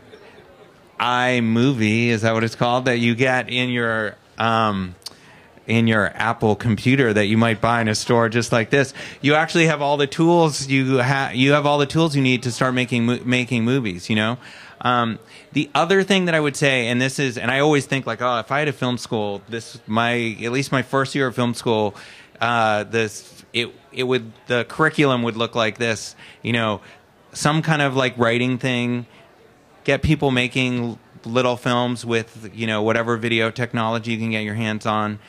iMovie. 1.00 2.08
Is 2.08 2.22
that 2.22 2.34
what 2.34 2.44
it's 2.44 2.56
called? 2.56 2.86
That 2.86 3.00
you 3.00 3.16
get 3.16 3.50
in 3.50 3.70
your 3.70 4.16
um, 4.38 4.96
in 5.68 5.86
your 5.86 6.12
Apple 6.16 6.56
computer 6.56 7.14
that 7.14 7.28
you 7.28 7.38
might 7.38 7.62
buy 7.62 7.82
in 7.82 7.88
a 7.88 7.96
store 7.96 8.30
just 8.30 8.52
like 8.52 8.70
this. 8.70 8.94
You 9.22 9.36
actually 9.36 9.68
have 9.68 9.82
all 9.82 9.98
the 9.98 10.08
tools 10.08 10.68
you 10.68 10.98
have. 10.98 11.36
You 11.36 11.52
have 11.52 11.66
all 11.66 11.78
the 11.78 11.86
tools 11.86 12.16
you 12.16 12.22
need 12.22 12.44
to 12.44 12.52
start 12.52 12.74
making 12.74 13.06
mo- 13.06 13.20
making 13.24 13.64
movies. 13.66 14.10
You 14.10 14.16
know. 14.16 14.38
Um, 14.82 15.20
the 15.54 15.70
other 15.74 16.04
thing 16.04 16.26
that 16.26 16.36
I 16.36 16.40
would 16.40 16.56
say, 16.56 16.88
and 16.88 17.02
this 17.02 17.18
is, 17.18 17.38
and 17.38 17.50
I 17.50 17.60
always 17.60 17.88
think 17.88 18.06
like, 18.06 18.22
oh, 18.22 18.40
if 18.40 18.52
I 18.52 18.60
had 18.60 18.68
a 18.68 18.74
film 18.74 18.98
school, 18.98 19.42
this 19.50 19.80
my 19.88 20.38
at 20.44 20.52
least 20.52 20.72
my 20.72 20.82
first 20.82 21.16
year 21.16 21.28
of 21.28 21.36
film 21.36 21.54
school, 21.54 21.96
uh, 22.40 22.84
this 22.84 23.44
it 23.54 23.74
it 23.92 24.04
would 24.04 24.32
the 24.48 24.66
curriculum 24.66 25.24
would 25.24 25.36
look 25.36 25.56
like 25.56 25.78
this. 25.78 26.16
You 26.42 26.54
know, 26.54 26.82
some 27.34 27.62
kind 27.62 27.82
of 27.82 27.96
like 27.96 28.18
writing 28.18 28.58
thing, 28.58 29.06
get 29.84 30.02
people 30.02 30.32
making 30.32 31.00
little 31.26 31.58
films 31.58 32.06
with 32.06 32.52
you 32.54 32.68
know 32.68 32.82
whatever 32.82 33.18
video 33.18 33.52
technology 33.52 34.12
you 34.14 34.18
can 34.18 34.32
get 34.32 34.44
your 34.44 34.56
hands 34.56 34.86
on. 34.86 35.20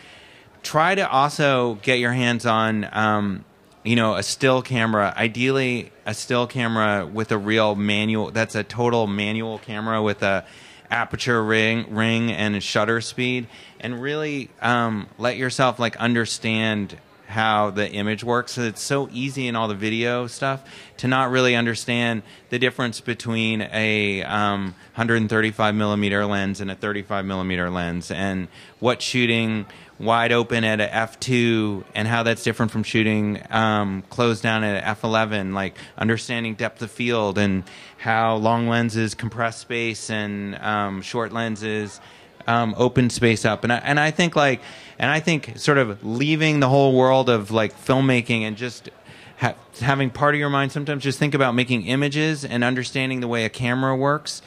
Try 0.68 0.96
to 0.96 1.11
also 1.11 1.78
get 1.81 1.98
your 1.98 2.12
hands 2.12 2.44
on 2.44 2.87
um, 2.92 3.46
you 3.85 3.96
know 3.96 4.16
a 4.16 4.22
still 4.22 4.61
camera 4.61 5.14
ideally 5.16 5.90
a 6.04 6.12
still 6.12 6.46
camera 6.46 7.07
with 7.07 7.33
a 7.33 7.38
real 7.38 7.74
manual 7.74 8.31
that's 8.33 8.54
a 8.54 8.62
total 8.62 9.07
manual 9.07 9.61
camera 9.61 10.02
with 10.02 10.22
a 10.22 10.44
aperture 10.90 11.42
ring 11.42 11.87
ring 11.88 12.31
and 12.31 12.62
shutter 12.62 13.00
speed. 13.00 13.46
And 13.81 14.02
really 14.02 14.50
um, 14.61 15.09
let 15.16 15.38
yourself 15.38 15.78
like 15.78 15.96
understand 15.96 16.98
how 17.28 17.70
the 17.70 17.90
image 17.90 18.24
works. 18.24 18.59
It's 18.59 18.83
so 18.83 19.09
easy 19.12 19.48
in 19.48 19.57
all 19.57 19.68
the 19.68 19.74
video 19.74 20.26
stuff 20.26 20.64
to 20.96 21.09
not 21.09 21.31
really 21.31 21.54
understand 21.54 22.22
the 22.48 22.59
difference 22.59 23.00
between 23.00 23.62
a 23.72 24.22
um, 24.22 24.74
135 24.94 25.74
millimeter 25.74 26.24
lens 26.24 26.61
and 26.61 26.70
a 26.70 26.74
35 26.74 27.26
millimeter 27.26 27.68
lens. 27.68 28.11
And 28.11 28.48
what 28.81 29.02
shooting 29.02 29.66
wide 29.98 30.30
open 30.32 30.62
at 30.64 30.80
a 30.80 30.87
f2 30.87 31.84
and 31.94 32.06
how 32.06 32.22
that's 32.22 32.44
different 32.44 32.70
from 32.70 32.82
shooting 32.82 33.42
um, 33.50 34.02
closed 34.11 34.42
down 34.42 34.62
at 34.62 34.82
a 34.82 35.00
f11 35.00 35.54
like 35.54 35.76
understanding 35.96 36.54
depth 36.54 36.80
of 36.82 36.90
field 36.90 37.37
and 37.37 37.64
how 37.96 38.37
long 38.37 38.68
lenses 38.68 39.14
compress 39.14 39.58
space 39.58 40.08
and 40.08 40.54
um, 40.56 41.02
short 41.02 41.32
lenses 41.32 42.00
um, 42.48 42.74
open 42.78 43.11
space 43.11 43.44
up. 43.44 43.62
And 43.62 43.72
I, 43.72 43.76
and 43.76 44.00
I 44.00 44.11
think 44.11 44.34
like 44.34 44.61
and 44.98 45.11
I 45.11 45.20
think 45.20 45.52
sort 45.56 45.78
of 45.78 46.04
leaving 46.04 46.61
the 46.61 46.68
whole 46.68 46.96
world 46.96 47.28
of 47.28 47.50
like 47.50 47.78
filmmaking 47.78 48.40
and 48.42 48.56
just 48.56 48.88
ha- 49.37 49.54
having 49.80 50.11
part 50.11 50.34
of 50.34 50.40
your 50.40 50.48
mind 50.48 50.72
sometimes 50.72 51.04
just 51.04 51.18
think 51.18 51.34
about 51.34 51.54
making 51.54 51.87
images 51.87 52.44
and 52.44 52.64
understanding 52.64 53.20
the 53.20 53.28
way 53.28 53.44
a 53.44 53.50
camera 53.50 53.94
works 53.94 54.42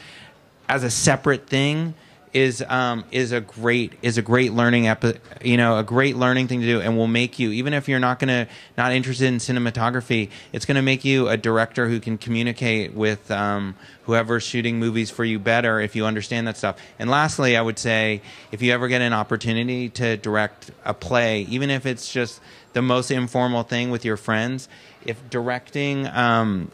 as 0.68 0.84
a 0.84 0.90
separate 0.90 1.48
thing 1.48 1.94
is 2.34 2.64
um, 2.68 3.04
is 3.12 3.32
a 3.32 3.42
great 3.42 3.94
is 4.02 4.18
a 4.18 4.22
great 4.22 4.54
learning 4.54 4.88
epi- 4.88 5.20
you 5.44 5.58
know 5.58 5.78
a 5.78 5.84
great 5.84 6.16
learning 6.16 6.48
thing 6.48 6.62
to 6.62 6.66
do 6.66 6.80
and 6.80 6.98
will 6.98 7.08
make 7.08 7.40
you 7.40 7.52
even 7.52 7.74
if 7.74 7.90
you're 7.90 8.00
not 8.00 8.20
gonna 8.20 8.48
not 8.78 8.94
interested 8.94 9.26
in 9.26 9.36
cinematography 9.36 10.30
it's 10.54 10.66
gonna 10.66 10.82
make 10.82 11.04
you 11.04 11.28
a 11.28 11.36
director 11.36 11.90
who 11.90 12.00
can 12.00 12.18
communicate 12.18 12.94
with 12.94 13.30
um, 13.32 13.76
whoever's 14.04 14.44
shooting 14.44 14.80
movies 14.80 15.12
for 15.12 15.26
you 15.26 15.40
better 15.40 15.80
if 15.80 15.96
you 15.96 16.06
understand 16.06 16.48
that 16.48 16.58
stuff. 16.58 16.78
And 17.00 17.10
lastly 17.10 17.58
I 17.58 17.62
would 17.62 17.80
say 17.80 18.22
if 18.52 18.62
you 18.62 18.72
ever 18.74 18.88
get 18.88 19.02
an 19.02 19.14
opportunity 19.14 19.90
to 19.90 20.16
direct 20.18 20.72
a 20.86 20.94
play 20.94 21.42
even 21.44 21.70
if 21.70 21.86
it's 21.86 22.12
just 22.12 22.40
the 22.74 22.82
most 22.82 23.12
informal 23.12 23.64
thing 23.64 23.92
with 23.92 24.06
your 24.06 24.18
friends 24.18 24.70
if 25.06 25.30
directing 25.30 26.08
um, 26.08 26.72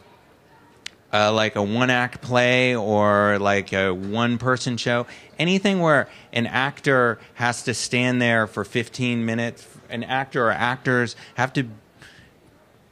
uh, 1.18 1.32
like 1.32 1.56
a 1.56 1.64
one 1.64 1.90
act 1.90 2.22
play 2.22 2.76
or 2.76 3.40
like 3.40 3.74
a 3.74 3.92
one 3.92 4.38
person 4.38 4.78
show, 4.78 5.08
anything 5.40 5.80
where 5.80 6.08
an 6.32 6.46
actor 6.46 7.18
has 7.36 7.64
to 7.64 7.74
stand 7.74 8.22
there 8.22 8.46
for 8.46 8.64
15 8.64 9.26
minutes, 9.26 9.68
an 9.90 10.04
actor 10.04 10.48
or 10.48 10.52
actors 10.52 11.16
have 11.36 11.52
to 11.54 11.66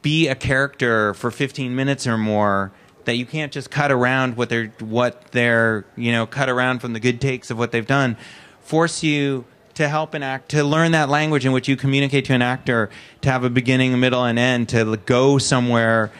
be 0.01 0.27
a 0.27 0.35
character 0.35 1.13
for 1.13 1.29
15 1.29 1.75
minutes 1.75 2.07
or 2.07 2.17
more 2.17 2.71
that 3.05 3.15
you 3.15 3.25
can't 3.25 3.51
just 3.51 3.69
cut 3.69 3.91
around 3.91 4.35
what 4.37 4.49
they're 4.49 4.73
what 4.79 5.31
they're 5.31 5.85
you 5.95 6.11
know 6.11 6.25
cut 6.25 6.49
around 6.49 6.79
from 6.79 6.93
the 6.93 6.99
good 6.99 7.21
takes 7.21 7.51
of 7.51 7.57
what 7.59 7.71
they've 7.71 7.85
done. 7.85 8.17
Force 8.61 9.03
you 9.03 9.45
to 9.75 9.87
help 9.87 10.13
an 10.13 10.23
act 10.23 10.49
to 10.49 10.63
learn 10.63 10.93
that 10.93 11.09
language 11.09 11.45
in 11.45 11.51
which 11.51 11.67
you 11.67 11.75
communicate 11.75 12.25
to 12.25 12.33
an 12.33 12.41
actor 12.41 12.89
to 13.21 13.29
have 13.29 13.43
a 13.43 13.49
beginning 13.49 13.93
a 13.93 13.97
middle 13.97 14.23
and 14.23 14.39
end 14.39 14.69
to 14.69 14.97
go 15.05 15.37
somewhere 15.37 16.11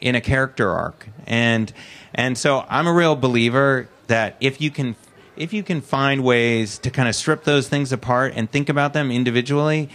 in 0.00 0.14
a 0.14 0.20
character 0.20 0.70
arc 0.70 1.08
and 1.26 1.72
and 2.14 2.36
so 2.38 2.64
I'm 2.68 2.86
a 2.86 2.92
real 2.92 3.16
believer 3.16 3.88
that 4.06 4.36
if 4.40 4.60
you 4.60 4.70
can 4.70 4.96
if 5.36 5.52
you 5.52 5.62
can 5.62 5.80
find 5.80 6.24
ways 6.24 6.78
to 6.78 6.90
kind 6.90 7.08
of 7.08 7.14
strip 7.14 7.44
those 7.44 7.68
things 7.68 7.92
apart 7.92 8.32
and 8.36 8.50
think 8.50 8.68
about 8.68 8.92
them 8.92 9.10
individually 9.10 9.88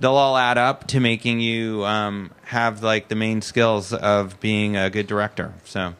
they'll 0.00 0.16
all 0.16 0.36
add 0.36 0.58
up 0.58 0.86
to 0.88 1.00
making 1.00 1.40
you 1.40 1.84
um, 1.84 2.30
have 2.44 2.82
like 2.82 3.08
the 3.08 3.14
main 3.14 3.40
skills 3.40 3.92
of 3.92 4.38
being 4.40 4.76
a 4.76 4.90
good 4.90 5.06
director 5.06 5.54
so 5.64 5.94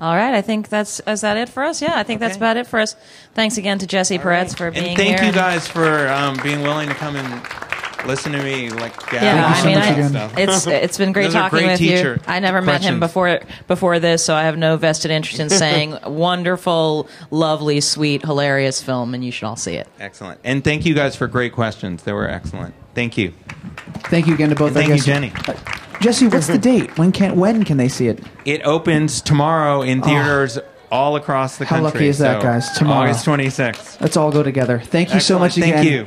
All 0.00 0.14
right, 0.16 0.34
I 0.34 0.42
think 0.42 0.68
that's 0.68 1.00
is 1.06 1.20
that 1.22 1.36
it 1.36 1.48
for 1.48 1.62
us. 1.62 1.80
Yeah, 1.80 1.94
I 1.94 2.02
think 2.02 2.20
that's 2.20 2.36
about 2.36 2.56
it 2.56 2.66
for 2.66 2.80
us. 2.80 2.96
Thanks 3.34 3.56
again 3.58 3.78
to 3.78 3.86
Jesse 3.86 4.18
Peretz 4.18 4.56
for 4.56 4.70
being 4.70 4.88
and 4.88 4.96
thank 4.96 5.20
here. 5.20 5.28
you 5.28 5.32
guys 5.32 5.66
for 5.68 6.08
um, 6.08 6.36
being 6.42 6.62
willing 6.62 6.88
to 6.88 6.94
come 6.94 7.16
and 7.16 7.30
listen 8.06 8.32
to 8.32 8.42
me 8.42 8.70
like 8.70 8.94
gab 9.10 9.22
Yeah, 9.22 9.46
on 9.46 9.52
I 9.52 9.66
mean, 9.66 10.16
I, 10.16 10.40
it's 10.40 10.66
it's 10.84 10.98
been 10.98 11.12
great 11.12 11.32
talking 11.32 11.58
great 11.58 11.70
with 11.72 11.78
teacher 11.78 12.14
you. 12.14 12.22
I 12.26 12.40
never 12.40 12.62
met 12.62 12.82
him 12.82 13.00
before 13.00 13.40
before 13.66 13.98
this, 13.98 14.24
so 14.24 14.34
I 14.34 14.44
have 14.44 14.56
no 14.56 14.76
vested 14.76 15.10
interest 15.10 15.40
in 15.40 15.50
saying 15.50 15.98
wonderful, 16.06 17.08
lovely, 17.30 17.80
sweet, 17.80 18.22
hilarious 18.22 18.82
film, 18.82 19.14
and 19.14 19.24
you 19.24 19.32
should 19.32 19.46
all 19.46 19.56
see 19.56 19.74
it. 19.74 19.88
Excellent. 19.98 20.40
And 20.44 20.62
thank 20.62 20.84
you 20.84 20.94
guys 20.94 21.16
for 21.16 21.26
great 21.26 21.52
questions. 21.52 22.02
They 22.02 22.12
were 22.12 22.28
excellent. 22.28 22.74
Thank 22.94 23.18
you. 23.18 23.32
Thank 24.04 24.26
you 24.26 24.34
again 24.34 24.50
to 24.50 24.54
both 24.54 24.76
And 24.76 24.78
our 24.78 24.82
thank 24.84 24.98
you. 24.98 25.04
Jenny. 25.04 25.32
Uh, 25.48 25.54
Jesse, 26.00 26.28
what's 26.28 26.46
the 26.46 26.58
date? 26.72 26.96
When 26.98 27.12
can 27.12 27.36
when 27.36 27.64
can 27.64 27.76
they 27.76 27.88
see 27.88 28.08
it? 28.08 28.20
It 28.44 28.62
opens 28.62 29.20
tomorrow 29.20 29.82
in 29.82 30.00
oh. 30.02 30.06
theaters 30.06 30.58
all 30.90 31.16
across 31.16 31.56
the 31.56 31.64
Oh. 31.64 31.68
How 31.68 31.82
lucky 31.82 32.06
is 32.06 32.18
that, 32.18 32.40
so 32.40 32.46
guys? 32.46 32.70
Tomorrow. 32.78 33.10
August 33.10 33.26
26th. 33.26 34.00
Let's 34.00 34.16
all 34.16 34.30
go 34.30 34.42
together. 34.42 34.78
Thank 34.78 35.12
you 35.14 35.20
so 35.20 35.38
much 35.38 35.56
again. 35.56 35.74
Thank 35.74 35.90
you. 35.90 36.06